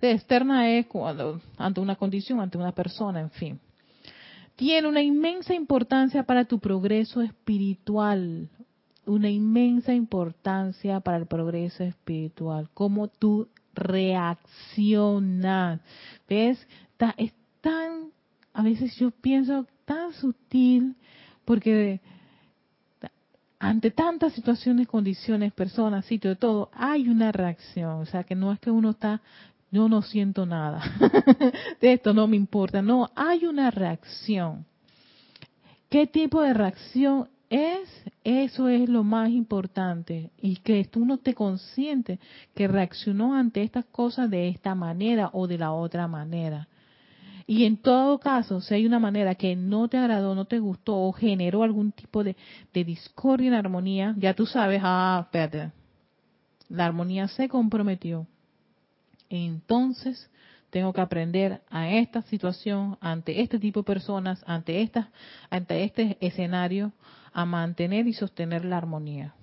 [0.00, 3.60] externa es cuando, ante una condición, ante una persona, en fin.
[4.56, 8.48] Tiene una inmensa importancia para tu progreso espiritual,
[9.06, 15.80] una inmensa importancia para el progreso espiritual, cómo tú reaccionas.
[16.28, 16.66] ¿Ves?
[17.16, 18.10] es tan,
[18.52, 20.96] a veces yo pienso, tan sutil,
[21.44, 22.00] porque
[23.58, 28.00] ante tantas situaciones, condiciones, personas, sitio, de todo, hay una reacción.
[28.00, 29.20] O sea, que no es que uno está,
[29.70, 30.82] yo no siento nada,
[31.80, 32.82] de esto no me importa.
[32.82, 34.64] No, hay una reacción.
[35.90, 37.88] ¿Qué tipo de reacción es?
[38.24, 40.30] Eso es lo más importante.
[40.40, 42.18] Y que tú no te consciente
[42.54, 46.68] que reaccionó ante estas cosas de esta manera o de la otra manera.
[47.46, 50.96] Y en todo caso, si hay una manera que no te agradó, no te gustó
[50.96, 52.36] o generó algún tipo de,
[52.74, 55.72] discordia en armonía, ya tú sabes, ah, espérate,
[56.68, 58.26] la armonía se comprometió.
[59.28, 60.30] Entonces,
[60.70, 65.10] tengo que aprender a esta situación, ante este tipo de personas, ante, esta,
[65.50, 66.92] ante este escenario,
[67.32, 69.34] a mantener y sostener la armonía.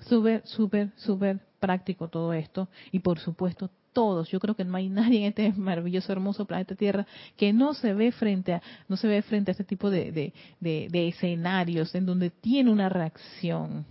[0.00, 2.68] Súper, súper, súper práctico todo esto.
[2.90, 6.74] Y por supuesto, todos, yo creo que no hay nadie en este maravilloso, hermoso planeta
[6.74, 10.32] Tierra que no se ve frente a, no se ve frente a este tipo de,
[10.60, 13.84] de, escenarios en donde tiene una reacción.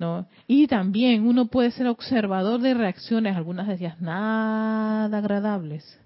[0.00, 0.26] ¿No?
[0.46, 6.00] Y también uno puede ser observador de reacciones, algunas de ellas nada agradables,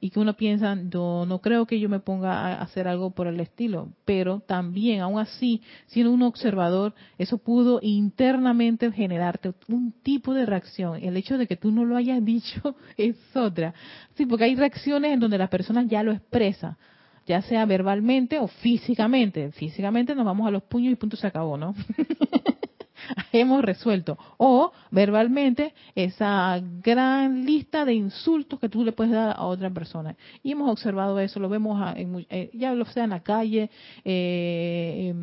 [0.00, 3.26] y que uno piensa, yo no creo que yo me ponga a hacer algo por
[3.26, 10.32] el estilo, pero también, aún así, siendo un observador, eso pudo internamente generarte un tipo
[10.32, 11.02] de reacción.
[11.02, 13.74] El hecho de que tú no lo hayas dicho es otra.
[14.14, 16.78] Sí, porque hay reacciones en donde la persona ya lo expresa
[17.26, 19.52] ya sea verbalmente o físicamente.
[19.52, 21.76] Físicamente nos vamos a los puños y punto se acabó, ¿no?
[23.32, 24.18] hemos resuelto.
[24.36, 30.16] O verbalmente esa gran lista de insultos que tú le puedes dar a otra persona.
[30.42, 33.70] Y hemos observado eso, lo vemos en, eh, ya lo sea en la calle,
[34.04, 35.14] eh,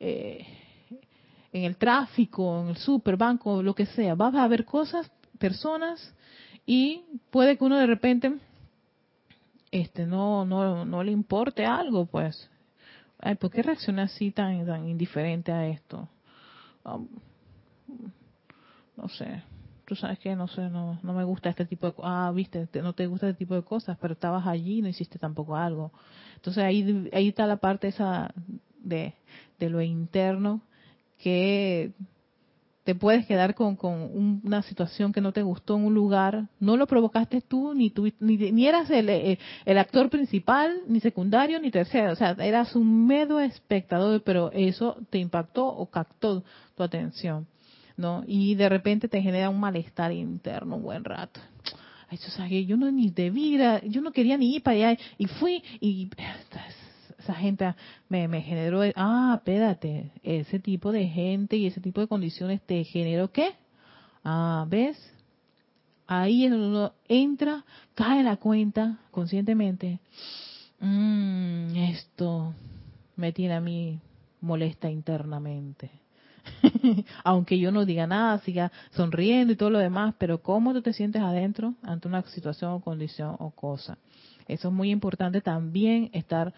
[0.00, 0.46] eh,
[1.52, 4.14] en, el tráfico, en el superbanco, lo que sea.
[4.14, 6.14] Vas a ver cosas, personas,
[6.66, 8.32] y puede que uno de repente
[9.72, 12.48] este no no no le importe algo pues
[13.24, 16.08] Ay, ¿por qué reacciona así tan, tan indiferente a esto?
[16.84, 17.08] No
[19.08, 19.42] sé,
[19.86, 22.92] tú sabes que no sé, no, no me gusta este tipo de ah, viste, no
[22.92, 25.92] te gusta este tipo de cosas, pero estabas allí no hiciste tampoco algo.
[26.36, 28.32] Entonces ahí, ahí está la parte esa
[28.78, 29.14] de,
[29.58, 30.62] de lo interno
[31.18, 31.92] que
[32.84, 36.76] te puedes quedar con, con una situación que no te gustó en un lugar, no
[36.76, 41.60] lo provocaste tú, ni tú, ni, ni eras el, el, el, actor principal, ni secundario,
[41.60, 46.42] ni tercero, o sea, eras un medio espectador, pero eso te impactó o captó
[46.76, 47.46] tu atención,
[47.96, 48.24] ¿no?
[48.26, 51.40] Y de repente te genera un malestar interno un buen rato.
[52.38, 56.10] Ay, yo no ni debía, yo no quería ni ir para allá, y fui, y
[57.22, 57.74] esa gente
[58.08, 62.84] me, me generó, ah, espérate, ese tipo de gente y ese tipo de condiciones te
[62.84, 63.54] generó qué?
[64.24, 64.98] Ah, ¿ves?
[66.06, 70.00] Ahí es donde uno entra, cae la cuenta conscientemente.
[70.80, 72.54] Mm, esto
[73.16, 74.00] me tiene a mí
[74.40, 75.90] molesta internamente.
[77.24, 80.92] Aunque yo no diga nada, siga sonriendo y todo lo demás, pero ¿cómo tú te
[80.92, 83.96] sientes adentro ante una situación o condición o cosa?
[84.48, 86.52] Eso es muy importante también estar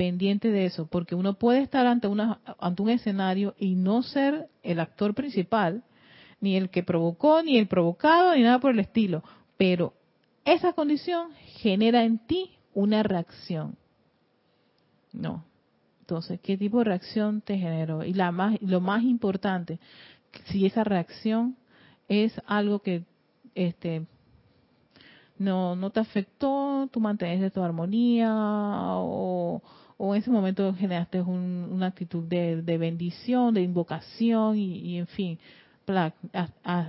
[0.00, 4.48] pendiente de eso, porque uno puede estar ante, una, ante un escenario y no ser
[4.62, 5.82] el actor principal,
[6.40, 9.22] ni el que provocó, ni el provocado, ni nada por el estilo,
[9.58, 9.92] pero
[10.46, 13.76] esa condición genera en ti una reacción.
[15.12, 15.44] No.
[16.00, 18.02] Entonces, ¿qué tipo de reacción te generó?
[18.02, 19.80] Y la más, lo más importante,
[20.46, 21.56] si esa reacción
[22.08, 23.04] es algo que
[23.54, 24.06] este
[25.36, 29.60] no no te afectó, tú mantienes tu armonía o,
[30.02, 35.38] o en ese momento generaste una actitud de, bendición, de invocación y, en fin,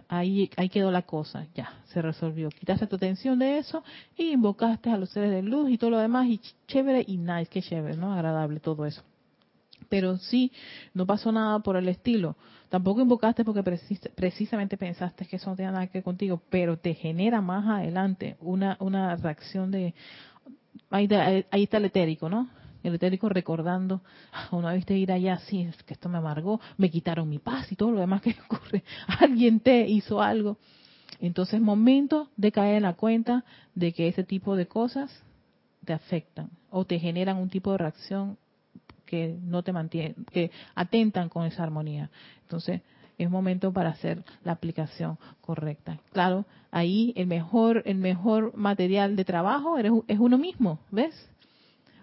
[0.08, 2.48] ahí, ahí quedó la cosa, ya, se resolvió.
[2.48, 3.84] Quitaste tu atención de eso
[4.18, 7.48] y invocaste a los seres de luz y todo lo demás y chévere y nice,
[7.48, 8.14] qué chévere, ¿no?
[8.14, 9.04] Agradable todo eso.
[9.90, 10.50] Pero sí,
[10.94, 12.38] no pasó nada por el estilo.
[12.70, 13.62] Tampoco invocaste porque
[14.16, 18.38] precisamente pensaste que eso no tenía nada que ver contigo, pero te genera más adelante
[18.40, 19.94] una, una reacción de...
[20.90, 21.10] Ahí,
[21.52, 22.61] ahí está el etérico, ¿no?
[22.84, 26.60] El etérico recordando, ah, una vez te ir allá, sí, es que esto me amargó,
[26.78, 28.84] me quitaron mi paz y todo lo demás que ocurre,
[29.20, 30.58] alguien te hizo algo.
[31.20, 35.12] Entonces, es momento de caer en la cuenta de que ese tipo de cosas
[35.86, 38.38] te afectan o te generan un tipo de reacción
[39.06, 42.10] que no te mantiene, que atentan con esa armonía.
[42.44, 42.82] Entonces,
[43.18, 46.00] es momento para hacer la aplicación correcta.
[46.12, 51.31] Claro, ahí el mejor, el mejor material de trabajo es uno mismo, ¿ves?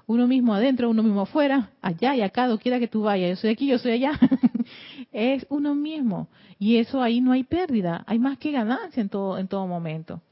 [0.09, 3.51] Uno mismo adentro, uno mismo afuera, allá y acá, quiera que tú vayas, yo soy
[3.51, 4.19] aquí, yo soy allá,
[5.13, 6.29] es uno mismo.
[6.59, 10.23] Y eso ahí no hay pérdida, hay más que ganancia en todo, en todo momento.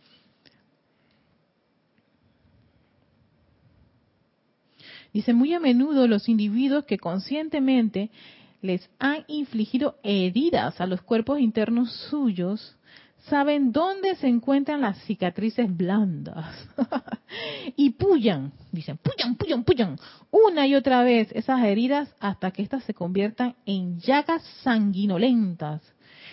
[5.13, 8.11] Dice, muy a menudo los individuos que conscientemente
[8.63, 12.76] les han infligido heridas a los cuerpos internos suyos,
[13.29, 16.47] saben dónde se encuentran las cicatrices blandas.
[17.77, 19.99] y puyan, dicen, puyan, puyan, puyan,
[20.31, 25.83] una y otra vez esas heridas hasta que éstas se conviertan en llagas sanguinolentas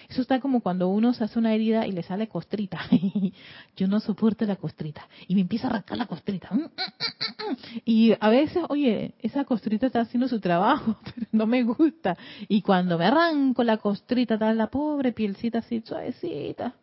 [0.10, 2.80] eso está como cuando uno se hace una herida y le sale costrita.
[3.76, 5.08] Yo no soporto la costrita.
[5.28, 6.50] Y me empieza a arrancar la costrita.
[6.52, 11.48] Mm, mm, mm, y a veces, oye, esa costrita está haciendo su trabajo, pero no
[11.48, 12.16] me gusta.
[12.48, 16.76] Y cuando me arranco la costrita, está la pobre pielcita así suavecita.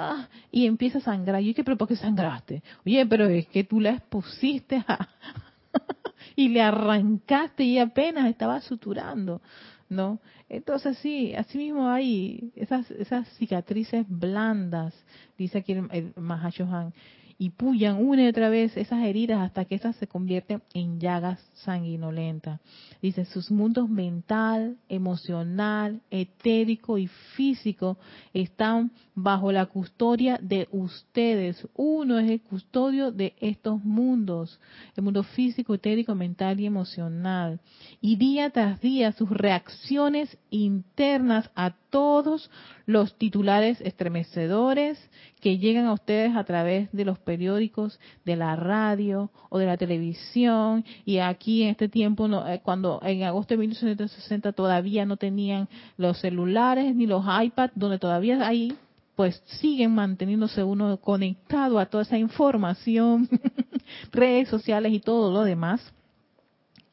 [0.00, 1.42] Ah, y empieza a sangrar.
[1.42, 2.62] Y yo, ¿qué, pero por qué sangraste?
[2.86, 4.84] Oye, pero es que tú la expusiste
[6.36, 9.40] y le arrancaste y apenas estaba suturando.
[9.88, 10.20] ¿no?
[10.48, 14.94] Entonces sí, así mismo hay esas, esas cicatrices blandas,
[15.36, 16.92] dice aquí el, el Mahashohan,
[17.40, 21.40] y puyan una y otra vez esas heridas hasta que esas se convierten en llagas
[21.54, 22.60] sanguinolentas.
[23.00, 27.96] Dice, sus mundos mental, emocional, etérico y físico
[28.34, 31.66] están bajo la custodia de ustedes.
[31.74, 34.58] Uno es el custodio de estos mundos,
[34.96, 37.60] el mundo físico, etérico, mental y emocional.
[38.00, 42.50] Y día tras día sus reacciones internas a todos
[42.86, 44.98] los titulares estremecedores
[45.40, 49.76] que llegan a ustedes a través de los periódicos, de la radio o de la
[49.76, 50.84] televisión.
[51.04, 56.18] Y aquí en este tiempo, eh, cuando en agosto de 1960 todavía no tenían los
[56.20, 58.76] celulares ni los iPads, donde todavía ahí
[59.18, 63.28] pues siguen manteniéndose uno conectado a toda esa información,
[64.12, 65.92] redes sociales y todo lo demás,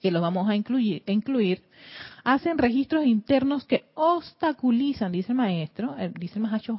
[0.01, 1.61] que los vamos a incluir, incluir
[2.25, 6.77] hacen registros internos que obstaculizan, dice el maestro, eh, dice el Mahacho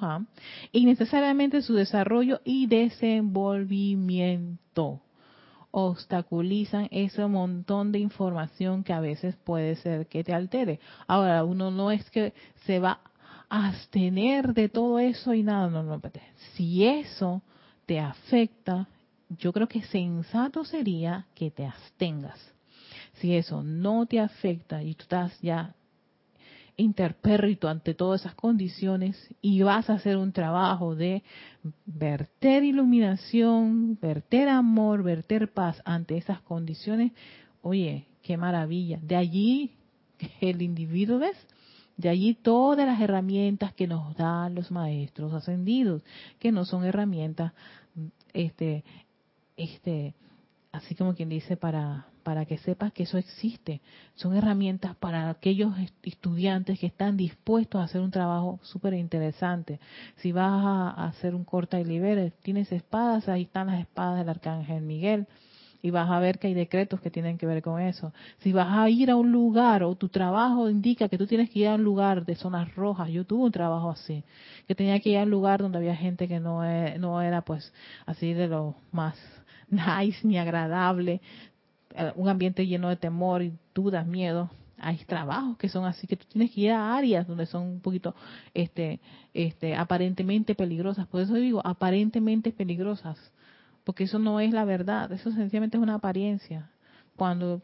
[0.73, 5.01] innecesariamente su desarrollo y desenvolvimiento.
[5.71, 10.81] Obstaculizan ese montón de información que a veces puede ser que te altere.
[11.07, 12.35] Ahora, uno no es que
[12.65, 12.99] se va
[13.49, 16.03] a abstener de todo eso y nada, no, no,
[16.55, 17.41] si eso
[17.87, 18.89] te afecta,
[19.29, 22.56] yo creo que sensato sería que te abstengas
[23.21, 25.75] si eso no te afecta y tú estás ya
[26.77, 31.23] interpérrito ante todas esas condiciones y vas a hacer un trabajo de
[31.87, 37.13] verter iluminación, verter amor, verter paz ante esas condiciones,
[37.63, 38.99] oye, qué maravilla.
[39.03, 39.73] De allí
[40.41, 41.37] el individuo, ¿ves?
[41.97, 46.03] De allí todas las herramientas que nos dan los maestros ascendidos,
[46.39, 47.53] que no son herramientas,
[48.35, 48.85] este,
[49.57, 50.15] este,
[50.73, 53.81] así como quien dice para para que sepas que eso existe.
[54.17, 55.73] Son herramientas para aquellos
[56.03, 59.79] estudiantes que están dispuestos a hacer un trabajo súper interesante.
[60.17, 64.29] Si vas a hacer un corta y libere, tienes espadas, ahí están las espadas del
[64.29, 65.29] arcángel Miguel.
[65.83, 68.13] Y vas a ver que hay decretos que tienen que ver con eso.
[68.39, 71.61] Si vas a ir a un lugar o tu trabajo indica que tú tienes que
[71.61, 74.25] ir a un lugar de zonas rojas, yo tuve un trabajo así,
[74.67, 77.43] que tenía que ir a un lugar donde había gente que no, e, no era
[77.43, 77.73] pues
[78.05, 79.15] así de lo más
[79.69, 81.21] nice ni agradable,
[82.15, 86.27] un ambiente lleno de temor y dudas, miedo, hay trabajos que son así que tú
[86.31, 88.15] tienes que ir a áreas donde son un poquito
[88.55, 89.01] este
[89.33, 91.07] este aparentemente peligrosas.
[91.07, 93.19] Por eso digo aparentemente peligrosas
[93.85, 96.71] porque eso no es la verdad eso sencillamente es una apariencia.
[97.17, 97.63] Cuando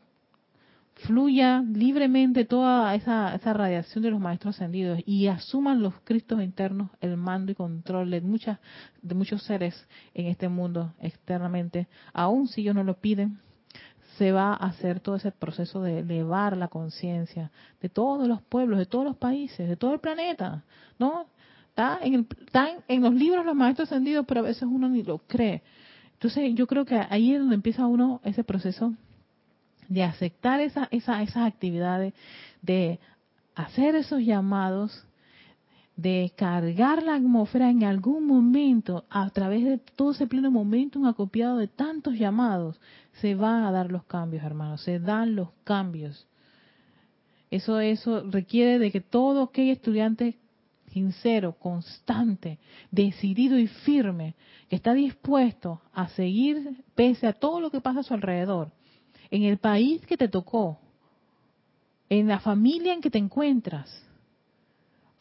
[0.95, 6.91] fluya libremente toda esa, esa radiación de los maestros ascendidos y asuman los cristos internos
[7.01, 8.59] el mando y control de muchas
[9.01, 13.39] de muchos seres en este mundo externamente aun si ellos no lo piden
[14.19, 17.51] se va a hacer todo ese proceso de elevar la conciencia
[17.81, 20.63] de todos los pueblos, de todos los países, de todo el planeta,
[20.99, 21.27] ¿no?
[21.69, 22.27] Está en, el,
[22.89, 25.63] en, los libros los maestros ascendidos, pero a veces uno ni lo cree.
[26.13, 28.93] Entonces yo creo que ahí es donde empieza uno ese proceso
[29.89, 32.13] de aceptar esa, esa, esas actividades,
[32.61, 32.99] de
[33.55, 35.05] hacer esos llamados
[36.03, 41.07] de cargar la atmósfera en algún momento, a través de todo ese pleno momento, un
[41.07, 42.81] acopiado de tantos llamados,
[43.21, 46.27] se van a dar los cambios, hermanos, se dan los cambios.
[47.51, 50.39] Eso, eso requiere de que todo aquel estudiante
[50.91, 52.59] sincero, constante,
[52.91, 54.35] decidido y firme,
[54.69, 58.73] que está dispuesto a seguir pese a todo lo que pasa a su alrededor,
[59.31, 60.81] en el país que te tocó,
[62.09, 63.89] en la familia en que te encuentras,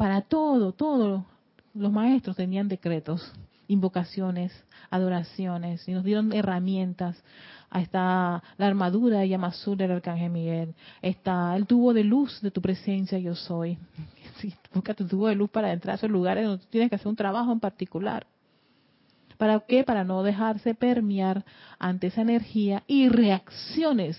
[0.02, 1.28] para todo, todo,
[1.76, 3.32] los maestros tenían decretos,
[3.68, 4.52] invocaciones,
[4.90, 7.24] adoraciones, y nos dieron herramientas.
[7.70, 10.74] Ahí está la armadura de llama del Arcángel Miguel.
[11.04, 13.78] Está el tubo de luz de tu presencia, yo soy.
[14.74, 17.16] busca tu tubo de luz para entrar a esos lugares donde tienes que hacer un
[17.16, 18.26] trabajo en particular.
[19.38, 19.84] ¿Para qué?
[19.84, 21.46] Para no dejarse permear
[21.78, 24.18] ante esa energía y reacciones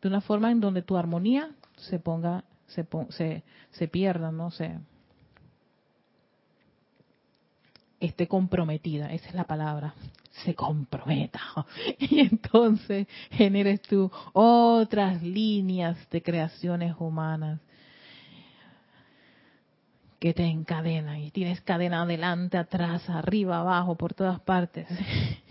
[0.00, 4.78] de una forma en donde tu armonía se ponga, se, se, se no sé,
[8.00, 9.94] esté comprometida, esa es la palabra,
[10.44, 11.40] se comprometa.
[11.98, 17.60] Y entonces generes tú otras líneas de creaciones humanas
[20.18, 24.86] que te encadenan y tienes cadena adelante, atrás, arriba, abajo, por todas partes.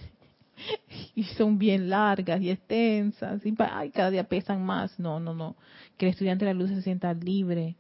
[1.16, 5.00] y son bien largas y extensas y ay, cada día pesan más.
[5.00, 5.56] No, no, no.
[5.98, 7.76] Que el estudiante de la luz se sienta libre,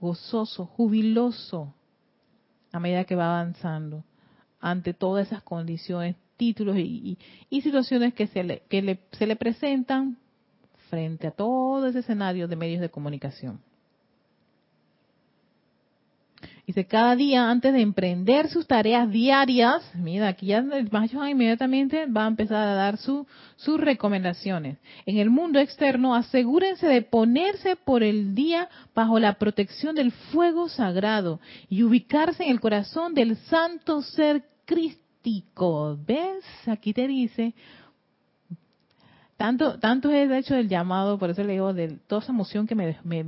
[0.00, 1.74] gozoso, jubiloso
[2.72, 4.04] a medida que va avanzando
[4.60, 7.18] ante todas esas condiciones, títulos y,
[7.50, 10.18] situaciones que, se le, que le, se le presentan
[10.90, 13.60] frente a todo ese escenario de medios de comunicación.
[16.66, 22.06] Dice, cada día antes de emprender sus tareas diarias, mira, aquí ya el macho inmediatamente
[22.06, 24.76] va a empezar a dar su, sus recomendaciones.
[25.06, 30.68] En el mundo externo, asegúrense de ponerse por el día bajo la protección del fuego
[30.68, 31.38] sagrado
[31.68, 35.96] y ubicarse en el corazón del santo ser crístico.
[36.04, 36.44] ¿Ves?
[36.66, 37.54] Aquí te dice,
[39.36, 42.66] tanto, tanto es el hecho del llamado, por eso le digo, de toda esa emoción
[42.66, 43.22] que me, me,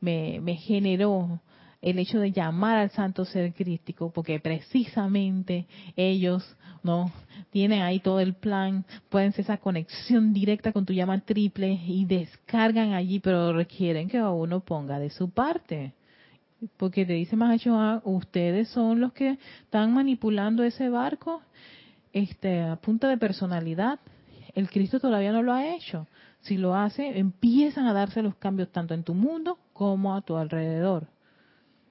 [0.00, 1.40] me, me generó
[1.82, 5.66] el hecho de llamar al santo ser crístico, porque precisamente
[5.96, 7.10] ellos no
[7.50, 12.04] tienen ahí todo el plan, pueden ser esa conexión directa con tu llama triple y
[12.04, 15.94] descargan allí, pero requieren que uno ponga de su parte.
[16.76, 21.40] Porque te dice más ah, ustedes son los que están manipulando ese barco
[22.12, 23.98] este, a punta de personalidad.
[24.54, 26.06] El Cristo todavía no lo ha hecho.
[26.40, 30.36] Si lo hace, empiezan a darse los cambios tanto en tu mundo como a tu
[30.36, 31.06] alrededor.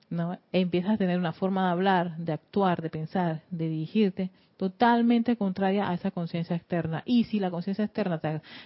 [0.09, 0.37] ¿No?
[0.51, 5.89] empiezas a tener una forma de hablar, de actuar, de pensar, de dirigirte totalmente contraria
[5.89, 7.01] a esa conciencia externa.
[7.05, 8.19] Y si la conciencia externa,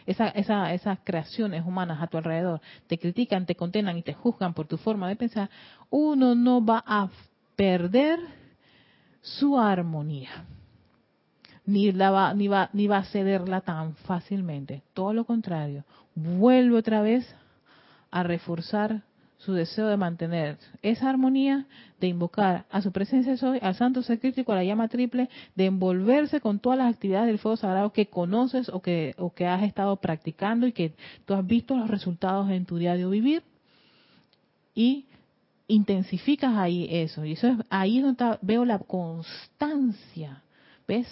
[0.08, 4.56] esa, esa, esas creaciones humanas a tu alrededor, te critican, te condenan y te juzgan
[4.56, 5.52] por tu forma de pensar,
[5.92, 7.10] uno no va a
[7.56, 8.20] perder
[9.22, 10.32] su armonía.
[11.68, 14.82] Ni, la va, ni, va, ni va a cederla tan fácilmente.
[14.94, 15.86] Todo lo contrario,
[16.16, 17.36] vuelve otra vez
[18.10, 19.04] a reforzar
[19.46, 21.66] su deseo de mantener esa armonía,
[22.00, 26.40] de invocar a su presencia soy, al santo ser a la llama triple, de envolverse
[26.40, 29.98] con todas las actividades del fuego sagrado que conoces o que, o que has estado
[29.98, 30.94] practicando y que
[31.26, 33.44] tú has visto los resultados en tu diario vivir
[34.74, 35.08] y
[35.68, 37.26] intensificas ahí eso.
[37.26, 40.44] Y eso es ahí donde veo la constancia.
[40.88, 41.08] ¿Ves?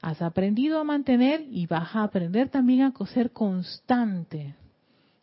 [0.00, 4.54] Has aprendido a mantener y vas a aprender también a ser constante.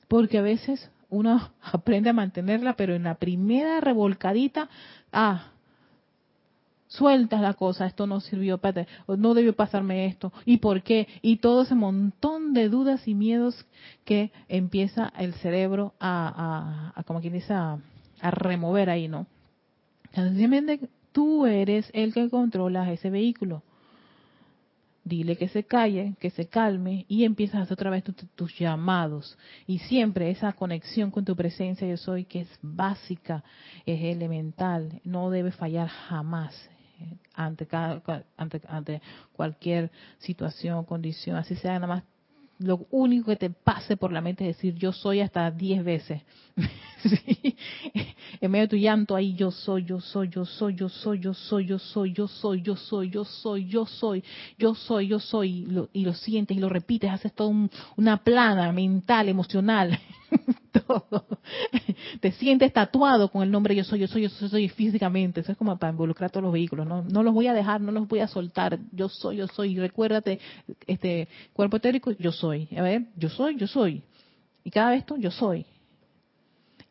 [0.07, 4.69] Porque a veces uno aprende a mantenerla, pero en la primera revolcadita,
[5.11, 5.51] ah,
[6.87, 8.59] sueltas la cosa, esto no sirvió,
[9.17, 11.07] no debió pasarme esto, ¿y por qué?
[11.21, 13.65] Y todo ese montón de dudas y miedos
[14.05, 17.79] que empieza el cerebro a, a, como quien dice, a,
[18.21, 19.27] a remover ahí, ¿no?
[20.13, 20.79] Sencillamente
[21.11, 23.61] tú eres el que controlas ese vehículo
[25.05, 29.37] dile que se calle, que se calme y empiezas a hacer otra vez tus llamados.
[29.67, 33.43] Y siempre esa conexión con tu presencia yo soy, que es básica,
[33.85, 36.53] es elemental, no debe fallar jamás
[36.99, 38.01] eh, ante, cada,
[38.35, 39.01] ante, ante
[39.31, 42.03] cualquier situación o condición, así sea nada más
[42.59, 46.21] lo único que te pase por la mente es decir yo soy hasta diez veces.
[48.41, 51.33] En medio de tu llanto ahí yo soy, yo soy, yo soy, yo soy, yo
[51.33, 54.23] soy, yo soy, yo soy, yo soy, yo soy, yo soy,
[54.57, 59.29] yo soy, yo soy, y lo, sientes y lo repites, haces toda una plana mental,
[59.29, 59.99] emocional,
[60.87, 61.27] todo.
[62.19, 65.41] Te sientes tatuado con el nombre yo soy, yo soy, yo soy, yo soy físicamente.
[65.41, 66.87] Eso es como para involucrar todos los vehículos.
[66.87, 68.79] No, no los voy a dejar, no los voy a soltar.
[68.91, 69.79] Yo soy, yo soy.
[69.79, 70.39] Recuérdate,
[70.87, 72.67] este cuerpo etérico, yo soy.
[72.77, 74.03] A ver, yo soy, yo soy.
[74.63, 75.65] Y cada vez tú, yo soy.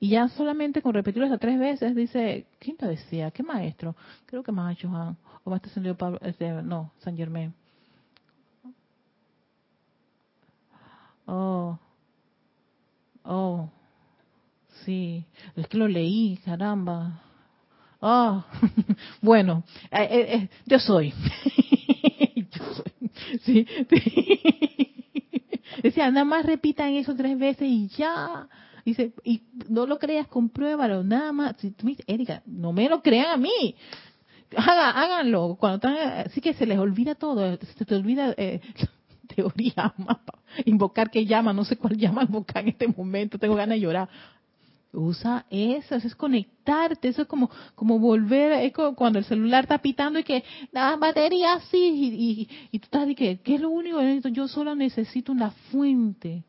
[0.00, 3.30] Y ya solamente con repetirlo hasta tres veces, dice, ¿quién decía?
[3.30, 3.96] ¿Qué maestro?
[4.26, 7.54] Creo que más Johan, o más San Pablo, este, no, San Germain.
[11.26, 11.78] Oh,
[13.24, 13.68] oh,
[14.84, 15.24] sí,
[15.56, 17.20] es que lo leí, caramba.
[18.00, 18.44] Oh,
[19.22, 21.12] bueno, eh, eh, eh, yo soy.
[22.36, 23.10] yo soy.
[23.44, 23.66] Sí,
[25.82, 28.48] Decía, nada más repitan eso tres veces y ya.
[28.84, 31.56] Dice, y no lo creas, compruébalo, nada más.
[32.06, 33.74] Erika, no me lo crean a mí.
[34.56, 35.56] háganlo.
[35.58, 35.96] Cuando están,
[36.26, 37.56] así que se les olvida todo.
[37.56, 38.60] Se te olvida eh,
[39.34, 43.76] teoría, mapa, invocar que llama, no sé cuál llama invocar en este momento, tengo ganas
[43.76, 44.08] de llorar.
[44.92, 49.64] Usa eso, eso es conectarte, eso es como, como volver, es como cuando el celular
[49.64, 53.56] está pitando y que la batería así, y, y, y, tú estás de que, ¿qué
[53.56, 54.28] es lo único que necesito?
[54.28, 56.44] Yo solo necesito una fuente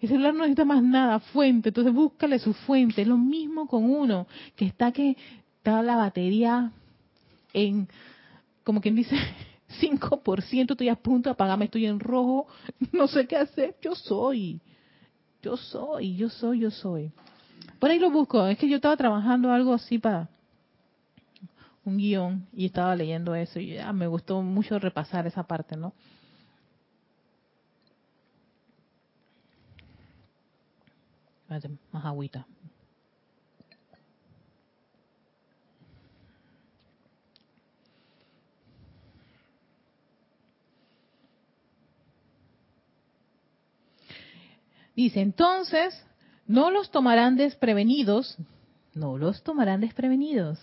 [0.00, 3.02] El celular no necesita más nada, fuente, entonces búscale su fuente.
[3.02, 5.16] Es lo mismo con uno, que está que
[5.58, 6.70] está la batería
[7.52, 7.88] en,
[8.64, 9.16] como quien dice,
[9.78, 12.46] 5%, estoy a punto de apagarme, estoy en rojo,
[12.92, 13.76] no sé qué hacer.
[13.80, 14.60] Yo soy,
[15.42, 17.12] yo soy, yo soy, yo soy.
[17.78, 20.28] Por ahí lo busco, es que yo estaba trabajando algo así para
[21.84, 25.92] un guion y estaba leyendo eso y ya me gustó mucho repasar esa parte, ¿no?
[31.92, 32.46] más agüita.
[45.00, 45.98] Dice, entonces,
[46.46, 48.36] no los tomarán desprevenidos,
[48.92, 50.58] no los tomarán desprevenidos,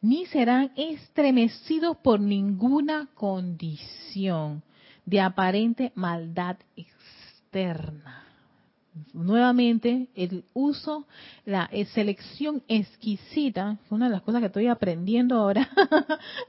[0.00, 4.62] ni serán estremecidos por ninguna condición
[5.04, 8.24] de aparente maldad externa
[9.14, 11.06] nuevamente el uso,
[11.44, 15.68] la eh, selección exquisita, una de las cosas que estoy aprendiendo ahora,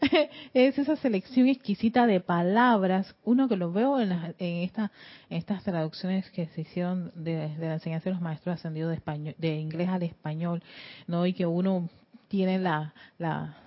[0.54, 4.92] es esa selección exquisita de palabras, uno que lo veo en, en, esta,
[5.30, 9.36] en estas traducciones que se hicieron de, la enseñanza de los maestros ascendidos de, español,
[9.38, 10.64] de inglés al español,
[11.08, 11.26] ¿no?
[11.26, 11.90] y que uno
[12.28, 13.58] tiene la, la,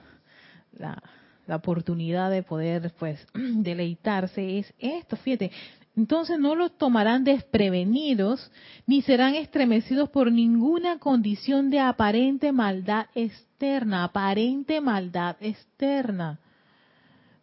[0.73, 1.03] la
[1.47, 5.51] la oportunidad de poder pues deleitarse es esto, fíjate,
[5.97, 8.51] entonces no los tomarán desprevenidos,
[8.87, 16.39] ni serán estremecidos por ninguna condición de aparente maldad externa, aparente maldad externa.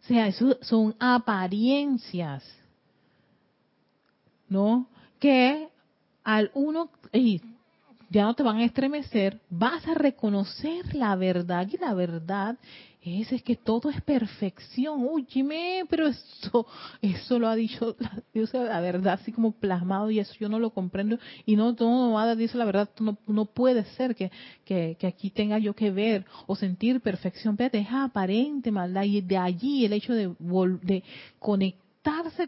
[0.02, 2.44] O sea, eso son apariencias,
[4.48, 4.86] ¿no?
[5.18, 5.68] Que
[6.22, 6.90] al uno,
[8.08, 12.56] ya no te van a estremecer, vas a reconocer la verdad y la verdad
[13.04, 15.06] es, es que todo es perfección.
[15.06, 16.66] Úyeme, pero eso,
[17.02, 17.96] eso lo ha dicho
[18.32, 21.18] Dios, la verdad, así como plasmado, y eso yo no lo comprendo.
[21.44, 24.30] Y no, todo no dice la verdad, no, no puede ser que,
[24.64, 27.56] que, que, aquí tenga yo que ver o sentir perfección.
[27.56, 30.34] Pero es aparente maldad, y de allí el hecho de,
[30.82, 31.02] de
[31.38, 31.83] conectar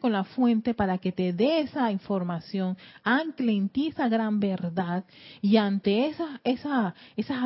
[0.01, 5.05] con la fuente para que te dé esa información, ancle en ti esa gran verdad
[5.41, 7.39] y ante esas, esa, esas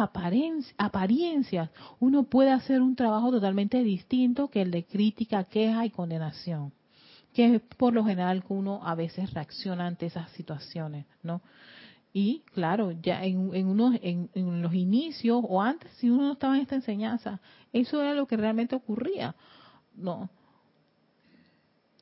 [0.79, 6.73] apariencias uno puede hacer un trabajo totalmente distinto que el de crítica, queja y condenación,
[7.33, 11.41] que es por lo general que uno a veces reacciona ante esas situaciones, ¿no?
[12.13, 16.33] Y claro, ya en, en, unos, en, en los inicios o antes, si uno no
[16.33, 17.41] estaba en esta enseñanza,
[17.73, 19.37] eso era lo que realmente ocurría.
[19.95, 20.29] No,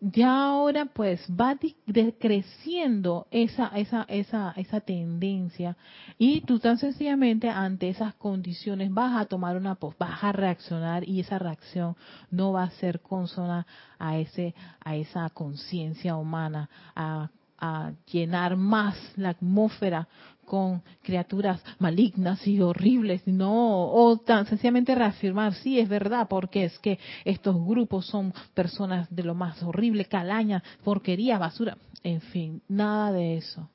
[0.01, 5.77] ya ahora pues va decreciendo esa, esa, esa, esa tendencia
[6.19, 11.21] y tú tan sencillamente ante esas condiciones vas a tomar una vas a reaccionar y
[11.21, 11.97] esa reacción
[12.31, 13.67] no va a ser consona
[13.99, 20.09] a ese, a esa conciencia humana, a, a llenar más la atmósfera
[20.49, 26.79] con criaturas malignas y horribles, no, o tan sencillamente reafirmar, sí, es verdad, porque es
[26.79, 33.13] que estos grupos son personas de lo más horrible, calaña, porquería, basura, en fin, nada
[33.13, 33.69] de eso.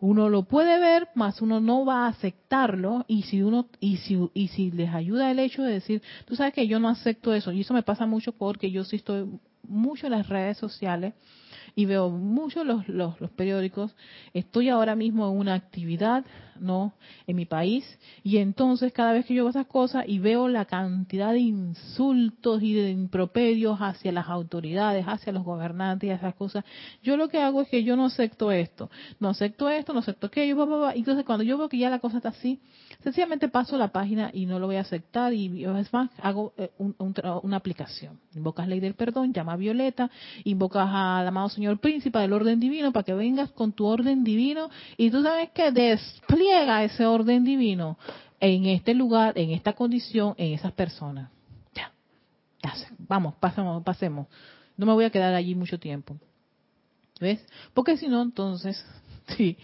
[0.00, 4.18] Uno lo puede ver, más uno no va a aceptarlo y si uno y si
[4.34, 7.52] y si les ayuda el hecho de decir, tú sabes que yo no acepto eso
[7.52, 9.26] y eso me pasa mucho porque yo sí estoy
[9.66, 11.14] mucho en las redes sociales
[11.74, 13.94] y veo mucho los, los, periódicos.
[14.32, 16.24] Estoy ahora mismo en una actividad,
[16.58, 16.94] ¿no?
[17.26, 17.84] En mi país.
[18.22, 22.62] Y entonces cada vez que yo veo esas cosas y veo la cantidad de insultos
[22.62, 26.64] y de impropedios hacia las autoridades, hacia los gobernantes y esas cosas,
[27.02, 28.90] yo lo que hago es que yo no acepto esto.
[29.20, 32.30] No acepto esto, no acepto aquello, Entonces cuando yo veo que ya la cosa está
[32.30, 32.60] así,
[33.02, 36.70] sencillamente paso la página y no lo voy a aceptar y es más, hago eh,
[36.78, 38.18] una aplicación.
[38.34, 40.10] Invocas ley del perdón, llama a Violeta,
[40.44, 44.70] invocas al amado Señor Príncipe del orden divino para que vengas con tu orden divino
[44.96, 47.98] y tú sabes que despliega ese orden divino
[48.40, 51.30] en este lugar, en esta condición, en esas personas.
[51.74, 51.92] Ya,
[52.62, 54.26] ya vamos, pasemos, pasemos.
[54.76, 56.16] No me voy a quedar allí mucho tiempo.
[57.20, 57.44] ¿Ves?
[57.72, 58.84] Porque si no, entonces,
[59.36, 59.56] sí,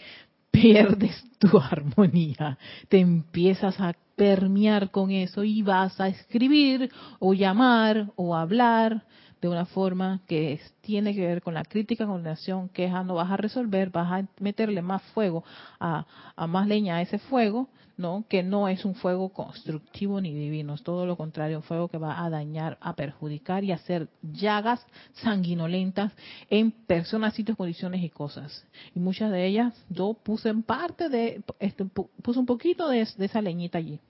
[0.50, 2.58] pierdes tu armonía,
[2.88, 9.04] te empiezas a permear con eso y vas a escribir o llamar o hablar
[9.40, 13.36] de una forma que tiene que ver con la crítica, condenación, queja, no vas a
[13.36, 15.44] resolver, vas a meterle más fuego,
[15.78, 16.06] a,
[16.48, 18.24] más leña a ese fuego, ¿no?
[18.28, 21.98] Que no es un fuego constructivo ni divino, es todo lo contrario, un fuego que
[21.98, 24.84] va a dañar, a perjudicar y a hacer llagas
[25.14, 26.12] sanguinolentas
[26.48, 28.64] en personas, sitios, condiciones y cosas.
[28.94, 33.42] Y muchas de ellas yo puse en parte de, este, puse un poquito de esa
[33.42, 34.00] leñita allí.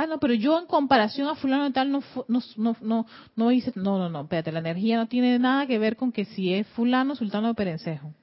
[0.00, 3.72] Ah, no, pero yo en comparación a fulano tal no, no, no, no, no hice,
[3.74, 6.68] no, no, no, espérate, la energía no tiene nada que ver con que si es
[6.68, 8.14] fulano, sultano o perencejo.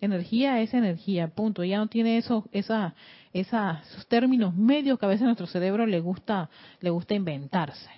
[0.00, 1.64] energía es energía, punto.
[1.64, 2.94] Ya no tiene esos, esa,
[3.32, 6.48] esa, esos términos medios que a veces nuestro cerebro le gusta,
[6.80, 7.90] le gusta inventarse.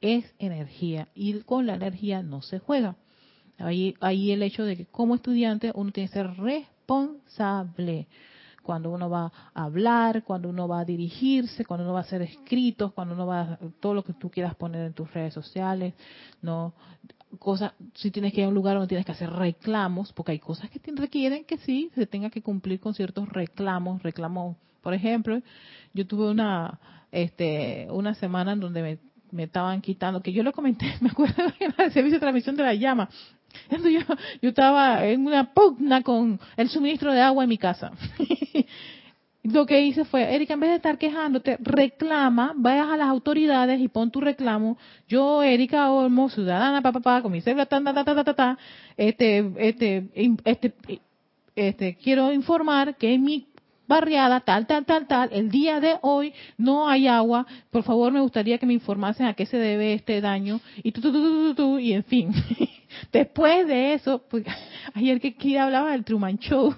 [0.00, 2.94] Es energía y con la energía no se juega.
[3.58, 8.06] Ahí, ahí el hecho de que como estudiante uno tiene que ser responsable
[8.66, 12.20] cuando uno va a hablar, cuando uno va a dirigirse, cuando uno va a hacer
[12.20, 15.94] escritos, cuando uno va a todo lo que tú quieras poner en tus redes sociales,
[16.42, 16.74] no
[17.38, 20.40] cosas, si tienes que ir a un lugar donde tienes que hacer reclamos, porque hay
[20.40, 25.40] cosas que requieren que sí se tenga que cumplir con ciertos reclamos, reclamos, por ejemplo,
[25.94, 26.80] yo tuve una
[27.12, 28.98] este una semana en donde me,
[29.30, 32.64] me estaban quitando, que yo lo comenté, me acuerdo en el servicio de transmisión de
[32.64, 33.08] la llama,
[33.70, 34.00] yo,
[34.42, 37.92] yo estaba en una pugna con el suministro de agua en mi casa.
[39.52, 43.80] Lo que hice fue, Erika, en vez de estar quejándote, reclama, vayas a las autoridades
[43.80, 44.76] y pon tu reclamo.
[45.06, 48.58] Yo, Erika Olmo, ciudadana, papá, pa, con mi cédula, ta, ta, ta, ta, ta,
[48.96, 50.08] este, este,
[50.44, 50.74] este,
[51.54, 53.46] este, quiero informar que en mi
[53.86, 58.20] barriada, tal, tal, tal, tal, el día de hoy no hay agua, por favor me
[58.20, 61.54] gustaría que me informasen a qué se debe este daño, y tú, tú, tú, tú,
[61.54, 62.32] tú, y en fin.
[63.12, 64.44] Después de eso, pues,
[64.94, 66.74] ayer que Kira hablaba del Truman Show.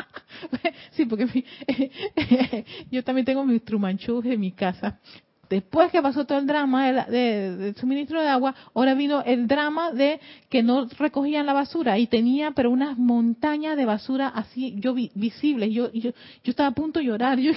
[0.92, 1.26] sí, porque
[2.90, 5.00] yo también tengo mis Truman Shows en mi casa.
[5.48, 10.20] Después que pasó todo el drama del suministro de agua, ahora vino el drama de
[10.48, 15.72] que no recogían la basura y tenía pero unas montañas de basura así yo visibles.
[15.72, 17.38] Yo, yo, yo estaba a punto de llorar.
[17.38, 17.52] Yo,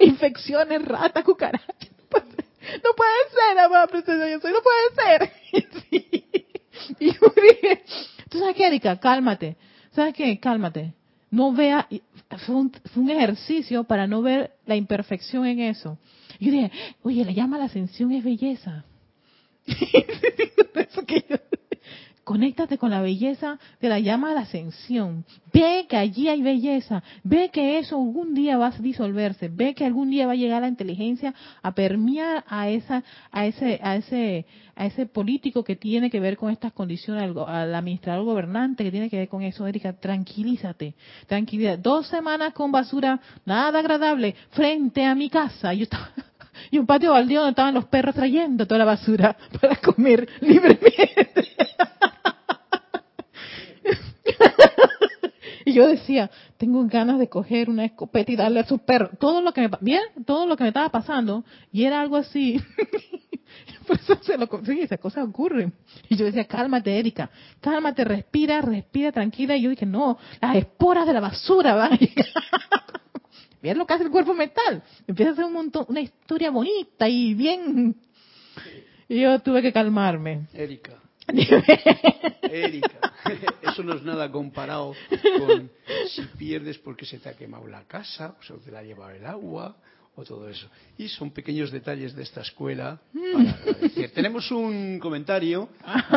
[0.00, 1.90] infecciones, ratas, cucarachas.
[2.82, 6.43] No puede ser, amada princesa, yo soy, no puede ser.
[6.98, 7.82] Y yo dije,
[8.28, 8.98] ¿tú sabes qué, Erika?
[8.98, 9.56] Cálmate.
[9.92, 10.38] ¿Sabes qué?
[10.38, 10.94] Cálmate.
[11.30, 11.88] No vea,
[12.46, 15.98] fue un, fue un ejercicio para no ver la imperfección en eso.
[16.38, 16.70] Y yo dije,
[17.02, 18.84] oye, le llama la ascensión es belleza.
[19.66, 21.36] eso que yo,
[22.24, 25.26] Conéctate con la belleza de la llama de ascensión.
[25.52, 27.02] Ve que allí hay belleza.
[27.22, 29.48] Ve que eso algún día va a disolverse.
[29.48, 33.78] Ve que algún día va a llegar la inteligencia a permear a esa, a ese,
[33.82, 38.84] a ese, a ese político que tiene que ver con estas condiciones, al, administrador gobernante
[38.84, 39.66] que tiene que ver con eso.
[39.66, 40.94] Erika, tranquilízate.
[41.26, 41.78] Tranquilidad.
[41.78, 45.74] Dos semanas con basura, nada agradable, frente a mi casa.
[45.74, 46.08] Yo estaba,
[46.70, 51.10] y un patio baldío donde estaban los perros trayendo toda la basura para comer libremente.
[55.74, 59.10] yo decía, tengo ganas de coger una escopeta y darle a su perro.
[59.18, 62.60] Todo lo que me, bien, todo lo que me estaba pasando, y era algo así.
[63.86, 65.72] Por eso se lo sí, esas cosas ocurren.
[66.08, 69.56] Y yo decía, cálmate, Erika, cálmate, respira, respira tranquila.
[69.56, 72.26] Y yo dije, no, las esporas de la basura van a llegar.
[73.62, 74.82] Bien lo que hace el cuerpo mental.
[75.06, 77.96] Empieza a ser un montón, una historia bonita y bien.
[79.08, 80.46] Y yo tuve que calmarme.
[80.52, 80.92] Erika,
[82.42, 83.12] Erika,
[83.62, 84.94] eso no es nada comparado
[85.38, 85.70] con
[86.08, 89.10] si pierdes porque se te ha quemado la casa, o se te la ha llevado
[89.10, 89.76] el agua,
[90.16, 90.68] o todo eso.
[90.98, 93.00] Y son pequeños detalles de esta escuela
[93.32, 95.68] para Tenemos un comentario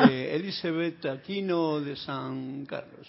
[0.08, 3.08] de Elizabeth Aquino de San Carlos.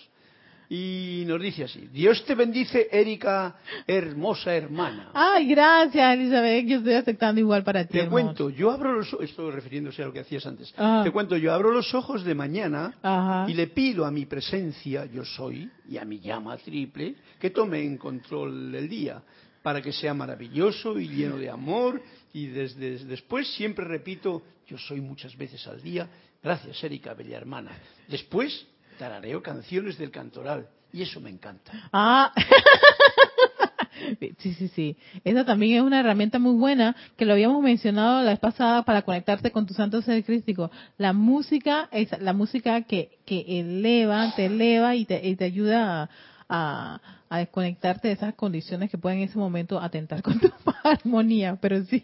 [0.71, 3.57] Y nos dice así, Dios te bendice, Erika,
[3.87, 5.12] hermosa hermana.
[5.14, 7.99] Ay, gracias, Elizabeth, yo estoy aceptando igual para ti.
[7.99, 11.01] Te cuento, yo abro los ojos, esto refiriéndose a lo que hacías antes, ah.
[11.03, 15.25] te cuento, yo abro los ojos de mañana y le pido a mi presencia, yo
[15.25, 19.23] soy, y a mi llama triple, que tome en control el día,
[19.62, 22.03] para que sea maravilloso y lleno de amor,
[22.35, 26.07] y desde después siempre repito, yo soy muchas veces al día,
[26.43, 27.71] gracias, Erika, bella hermana.
[28.07, 28.66] Después
[28.99, 31.72] tarareo canciones del cantoral y eso me encanta.
[31.92, 32.32] Ah,
[34.38, 34.96] sí, sí, sí.
[35.24, 39.03] Esa también es una herramienta muy buena que lo habíamos mencionado la vez pasada para
[39.03, 40.70] conectarte con tu santo ser crístico.
[40.96, 46.09] La música es la música que, que eleva, te eleva y te, y te ayuda
[46.49, 50.51] a, a, desconectarte de esas condiciones que pueden en ese momento atentar con tu
[50.84, 51.59] armonía.
[51.61, 52.03] Pero sí,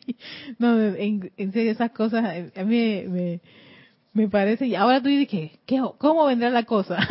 [0.59, 3.41] no, en, en serio, esas cosas a mí me me
[4.29, 4.67] parece.
[4.67, 6.99] Y ahora tú dices, ¿qué, cómo vendrá la cosa?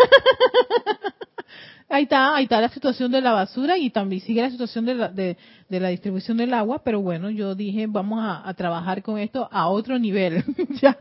[1.94, 4.96] ahí está, ahí está la situación de la basura y también sigue la situación de
[4.96, 5.38] la, de,
[5.70, 10.00] la distribución del agua, pero bueno, yo dije, vamos a, trabajar con esto a otro
[10.00, 10.44] nivel,
[10.82, 10.98] ya,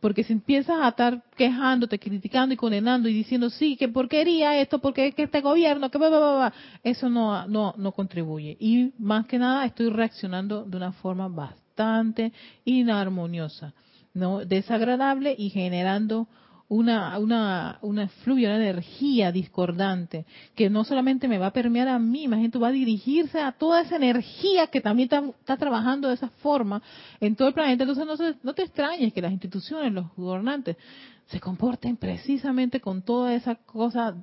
[0.00, 4.78] porque si empiezas a estar quejándote, criticando y condenando y diciendo, sí, que porquería esto,
[4.78, 8.56] porque es que este gobierno, que va, va, va, eso no, no, no contribuye.
[8.58, 12.32] Y más que nada estoy reaccionando de una forma bastante
[12.64, 13.74] inarmoniosa
[14.14, 16.28] no desagradable y generando
[16.68, 22.22] una, una, una una energía discordante, que no solamente me va a permear a mí,
[22.22, 26.82] imagínate, va a dirigirse a toda esa energía que también está, trabajando de esa forma
[27.20, 27.84] en todo el planeta.
[27.84, 30.78] Entonces no, no te extrañes que las instituciones, los gobernantes,
[31.26, 34.16] se comporten precisamente con toda esa cosa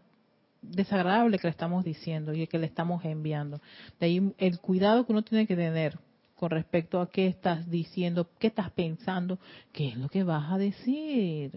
[0.61, 3.61] desagradable que le estamos diciendo y que le estamos enviando.
[3.99, 5.99] De ahí el cuidado que uno tiene que tener
[6.39, 9.39] con respecto a qué estás diciendo, qué estás pensando,
[9.73, 11.51] qué es lo que vas a decir.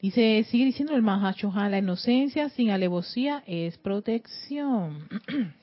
[0.00, 5.08] Dice, sigue diciendo el Mahachohan, la inocencia sin alevosía es protección.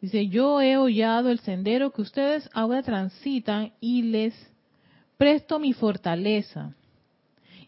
[0.00, 4.32] Dice, yo he hollado el sendero que ustedes ahora transitan y les
[5.16, 6.72] presto mi fortaleza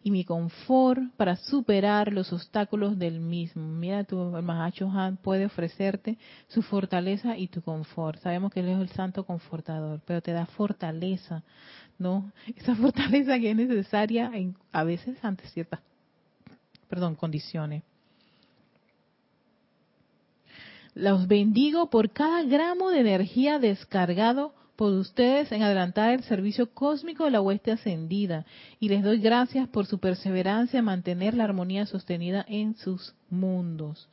[0.03, 3.67] y mi confort para superar los obstáculos del mismo.
[3.67, 4.91] Mira, tu Mahacho
[5.23, 6.19] puede ofrecerte
[6.49, 8.21] su fortaleza y tu confort.
[8.21, 11.43] Sabemos que Él es el santo confortador, pero te da fortaleza,
[11.99, 12.31] ¿no?
[12.57, 14.31] Esa fortaleza que es necesaria
[14.73, 15.81] a veces ante ciertas,
[16.89, 17.83] perdón, condiciones.
[20.95, 27.25] Los bendigo por cada gramo de energía descargado por ustedes en adelantar el servicio cósmico
[27.25, 28.47] de la hueste ascendida
[28.79, 34.09] y les doy gracias por su perseverancia en mantener la armonía sostenida en sus mundos.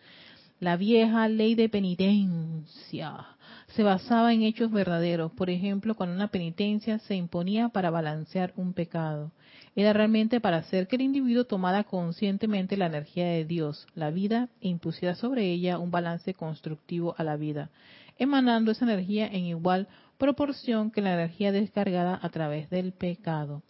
[0.60, 3.28] La vieja ley de penitencia
[3.76, 8.74] se basaba en hechos verdaderos, por ejemplo, cuando una penitencia se imponía para balancear un
[8.74, 9.32] pecado
[9.76, 14.48] era realmente para hacer que el individuo tomara conscientemente la energía de Dios, la vida,
[14.62, 17.70] e impusiera sobre ella un balance constructivo a la vida,
[18.18, 23.64] emanando esa energía en igual proporción que la energía descargada a través del pecado,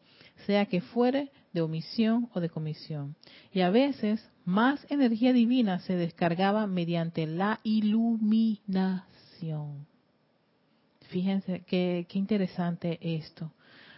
[0.46, 3.16] sea que fuere de omisión o de comisión.
[3.52, 9.06] Y a veces más energía divina se descargaba mediante la iluminación.
[11.10, 13.52] Fíjense qué, interesante esto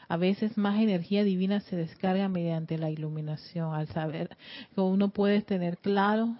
[0.09, 4.37] a veces más energía divina se descarga mediante la iluminación, al saber
[4.73, 6.37] que uno puede tener claro,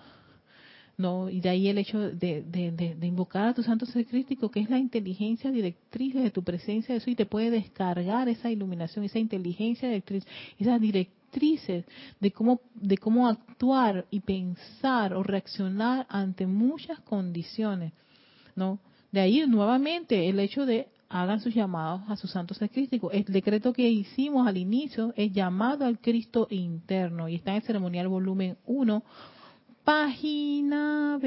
[0.98, 4.70] no y de ahí el hecho de, invocar a tu santo ser crístico, que es
[4.70, 9.88] la inteligencia directriz de tu presencia, eso y te puede descargar esa iluminación, esa inteligencia
[9.88, 10.26] directriz,
[10.58, 11.86] esas directrices
[12.20, 17.94] de cómo de cómo actuar y pensar o reaccionar ante muchas condiciones,
[18.56, 18.80] ¿no?
[19.12, 23.14] De ahí nuevamente el hecho de hagan sus llamados a sus santos crísticos.
[23.14, 27.64] El decreto que hicimos al inicio es llamado al Cristo interno y está en el
[27.64, 29.04] ceremonial volumen 1,
[29.88, 31.18] página,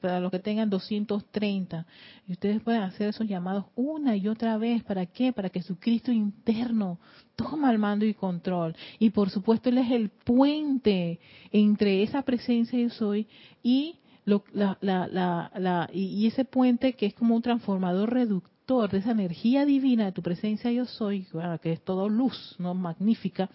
[0.00, 1.86] para los que tengan 230.
[2.26, 4.82] Y ustedes pueden hacer esos llamados una y otra vez.
[4.84, 5.34] ¿Para qué?
[5.34, 6.98] Para que su Cristo interno
[7.36, 8.74] tome el mando y control.
[8.98, 11.20] Y por supuesto Él es el puente
[11.52, 13.28] entre esa presencia yo soy
[13.62, 19.12] y la, la, la, y, ese puente que es como un transformador reductor de esa
[19.12, 21.24] energía divina de tu presencia yo soy,
[21.62, 23.48] que es todo luz, no magnífica,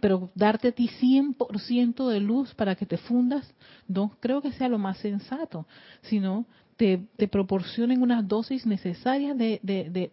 [0.00, 3.54] pero darte a ti 100% de luz para que te fundas,
[3.86, 5.66] no creo que sea lo más sensato,
[6.00, 6.46] sino
[6.78, 10.10] te, te proporcionen unas dosis necesarias de, de,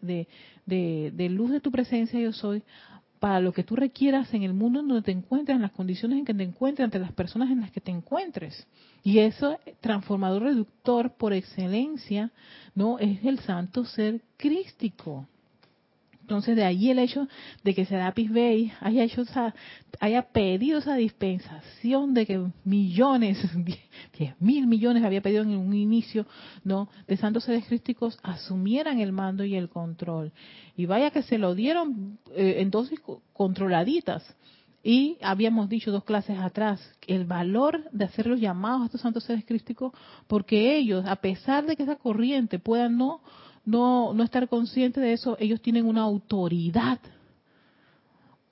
[0.66, 2.62] de, de luz de tu presencia yo soy
[3.22, 6.18] para lo que tú requieras en el mundo en donde te encuentres, en las condiciones
[6.18, 8.66] en que te encuentres, ante las personas en las que te encuentres.
[9.04, 12.32] Y eso, transformador reductor por excelencia,
[12.74, 15.28] no es el santo ser crístico.
[16.32, 17.28] Entonces, de ahí el hecho
[17.62, 19.24] de que Serapis Bey haya, hecho
[20.00, 23.38] haya pedido esa dispensación de que millones,
[24.18, 26.26] diez mil millones había pedido en un inicio,
[26.64, 26.88] ¿no?
[27.06, 30.32] De santos seres crísticos asumieran el mando y el control.
[30.78, 33.02] Y vaya que se lo dieron eh, en dosis
[33.34, 34.24] controladitas.
[34.82, 39.26] Y habíamos dicho dos clases atrás, el valor de hacer los llamados a estos santos
[39.26, 39.92] seres crísticos,
[40.28, 43.20] porque ellos, a pesar de que esa corriente pueda no
[43.66, 47.00] no, no estar consciente de eso, ellos tienen una autoridad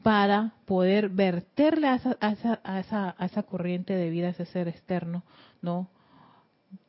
[0.04, 4.32] para poder verterle a esa, a esa, a esa, a esa corriente de vida, a
[4.32, 5.24] ese ser externo,
[5.62, 5.90] ¿no?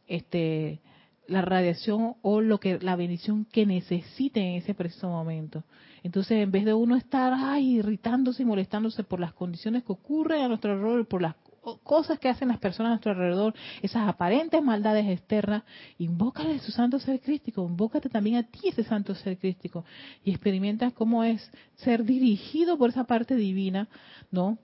[0.06, 0.80] Este,
[1.26, 5.64] la radiación o lo que la bendición que necesite en ese preciso momento.
[6.02, 10.42] Entonces, en vez de uno estar ay, irritándose y molestándose por las condiciones que ocurren
[10.42, 11.36] a nuestro alrededor, por las
[11.78, 15.62] cosas que hacen las personas a nuestro alrededor, esas aparentes maldades externas,
[15.98, 19.84] invócale a su santo ser crístico, invócate también a ti ese santo ser crístico
[20.24, 23.88] y experimenta cómo es ser dirigido por esa parte divina,
[24.30, 24.58] ¿no?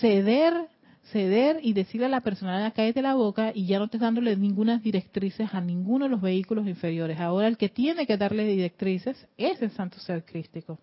[0.00, 0.68] Ceder
[1.12, 4.78] ceder y decirle a la personalidad cállate la boca y ya no te dándole ninguna
[4.78, 7.18] directrices a ninguno de los vehículos inferiores.
[7.18, 10.78] Ahora el que tiene que darle directrices es el santo ser crístico.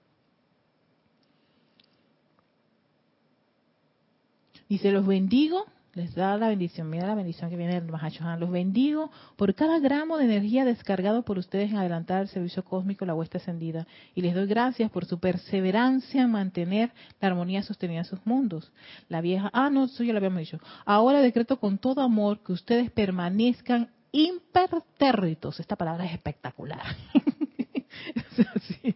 [4.69, 5.65] Dice, los bendigo,
[5.97, 9.79] les da la bendición, mira la bendición que viene del Mahachohan, los bendigo por cada
[9.79, 14.21] gramo de energía descargado por ustedes en adelantar el servicio cósmico, la huesta ascendida, y
[14.21, 18.71] les doy gracias por su perseverancia en mantener la armonía sostenida en sus mundos.
[19.09, 20.59] La vieja, ah, no, eso ya lo habíamos dicho.
[20.85, 25.59] Ahora decreto con todo amor que ustedes permanezcan impertérritos.
[25.59, 26.83] Esta palabra es espectacular.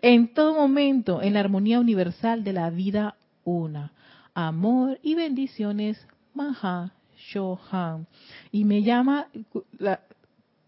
[0.00, 3.92] en todo momento, en la armonía universal de la vida una
[4.46, 8.06] amor y bendiciones, Maha Shohan.
[8.52, 9.26] Y me llama
[9.78, 10.00] la,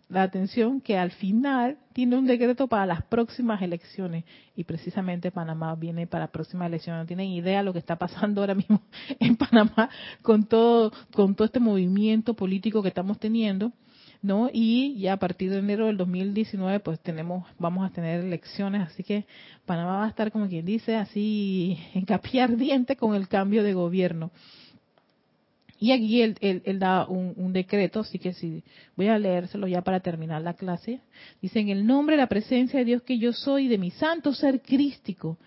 [0.08, 4.24] la atención que al final tiene un decreto para las próximas elecciones
[4.56, 7.02] y precisamente Panamá viene para las próximas elecciones.
[7.02, 8.82] No tienen idea lo que está pasando ahora mismo
[9.20, 9.88] en Panamá
[10.22, 13.70] con todo con todo este movimiento político que estamos teniendo,
[14.22, 14.50] ¿no?
[14.52, 19.02] Y ya a partir de enero del 2019 pues tenemos vamos a tener elecciones, así
[19.02, 19.24] que
[19.64, 23.72] Panamá va a estar como quien dice así en capilla ardiente con el cambio de
[23.72, 24.30] gobierno.
[25.82, 28.62] Y aquí él, da un, decreto, así que si
[28.96, 31.00] voy a leérselo ya para terminar la clase.
[31.40, 34.34] Dice, en el nombre de la presencia de Dios que yo soy, de mi santo
[34.34, 35.38] ser crístico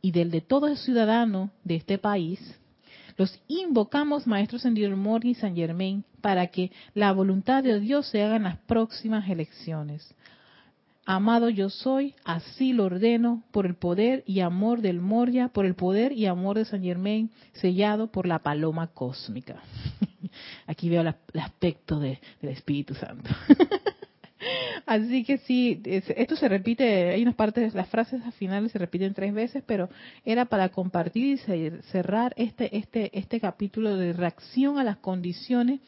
[0.00, 2.40] y del de todo ciudadano de este país,
[3.18, 8.22] los invocamos, maestros en Dios y San Germain, para que la voluntad de Dios se
[8.22, 10.14] haga en las próximas elecciones.
[11.04, 15.74] Amado yo soy, así lo ordeno, por el poder y amor del Moria, por el
[15.74, 19.62] poder y amor de San Germain, sellado por la paloma cósmica.
[20.66, 23.30] Aquí veo el aspecto del Espíritu Santo.
[24.86, 29.34] Así que sí, esto se repite, hay unas partes, las frases finales se repiten tres
[29.34, 29.88] veces, pero
[30.24, 35.80] era para compartir y cerrar este, este, este capítulo de reacción a las condiciones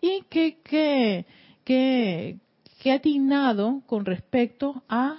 [0.00, 1.26] y que, que,
[1.64, 2.38] que,
[2.80, 5.16] que atinado con respecto a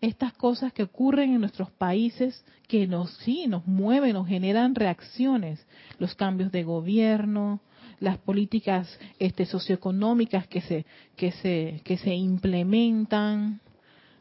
[0.00, 5.64] estas cosas que ocurren en nuestros países que nos sí nos mueven, nos generan reacciones,
[5.98, 7.60] los cambios de gobierno,
[8.00, 10.86] las políticas este, socioeconómicas que se
[11.16, 13.60] que se que se implementan,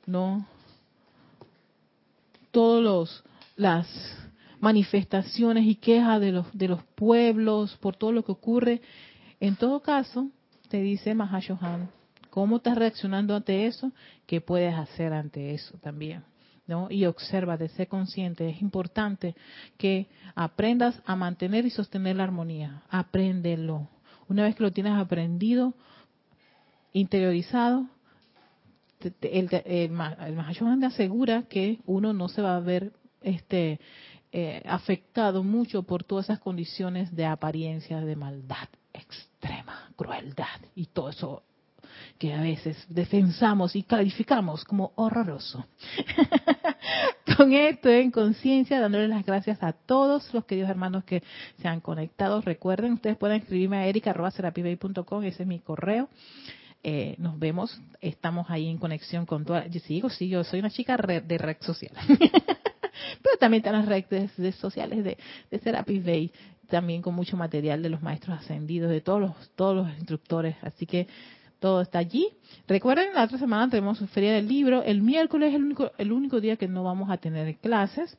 [0.06, 0.46] no
[2.52, 3.24] todos los
[3.56, 3.88] las
[4.60, 8.82] manifestaciones y quejas de los de los pueblos por todo lo que ocurre.
[9.40, 10.30] En todo caso,
[10.70, 11.90] te dice Mahashohan,
[12.34, 13.92] ¿Cómo estás reaccionando ante eso?
[14.26, 16.24] ¿Qué puedes hacer ante eso también?
[16.68, 16.88] ¿No?
[16.90, 18.50] Y observa, de ser consciente.
[18.50, 19.36] Es importante
[19.78, 22.84] que aprendas a mantener y sostener la armonía.
[22.90, 23.90] Apréndelo.
[24.28, 25.74] Una vez que lo tienes aprendido,
[26.94, 27.88] interiorizado,
[29.22, 33.80] el, el, te asegura que uno no se va a ver este
[34.32, 41.10] eh, afectado mucho por todas esas condiciones de apariencia de maldad extrema, crueldad y todo
[41.10, 41.44] eso
[42.24, 45.66] que a veces defensamos y calificamos como horroroso.
[47.38, 51.22] Con esto en conciencia, dándole las gracias a todos los queridos hermanos que
[51.62, 52.40] se han conectado.
[52.40, 56.08] Recuerden, ustedes pueden escribirme a erica.com, ese es mi correo.
[56.82, 59.68] Eh, nos vemos, estamos ahí en conexión con toda.
[59.68, 61.92] Yo sigo, sí, yo soy una chica de red social.
[62.08, 65.18] Pero también están las redes sociales de,
[65.52, 66.32] de Serapis Bay,
[66.70, 70.56] también con mucho material de los maestros ascendidos, de todos los, todos los instructores.
[70.62, 71.08] Así que
[71.64, 72.28] todo está allí.
[72.68, 74.84] Recuerden, la otra semana tenemos Feria del Libro.
[74.84, 78.18] El miércoles es el único, el único día que no vamos a tener clases,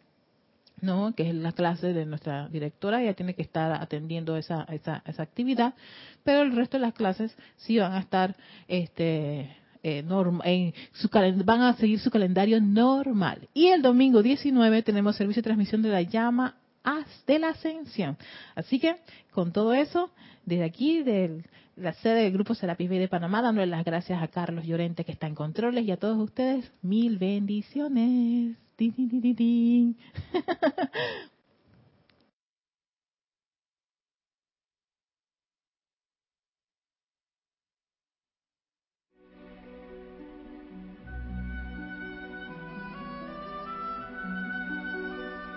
[0.81, 1.15] ¿no?
[1.15, 3.03] Que es la clase de nuestra directora.
[3.03, 5.75] Ella tiene que estar atendiendo esa, esa, esa actividad.
[6.23, 8.35] Pero el resto de las clases sí van a estar,
[8.67, 9.41] este,
[9.83, 10.03] eh,
[10.45, 11.11] en su
[11.45, 13.51] van a seguir su calendario normal.
[13.53, 16.57] Y el domingo 19 tenemos servicio de transmisión de la llama
[17.27, 18.17] de la ascensión.
[18.55, 18.97] Así que
[19.33, 20.11] con todo eso,
[20.47, 21.45] desde aquí, del
[21.77, 25.13] la sede del Grupo Serapis Bay de Panamá, dándole las gracias a Carlos Llorente que
[25.13, 28.57] está en controles y a todos ustedes, mil bendiciones.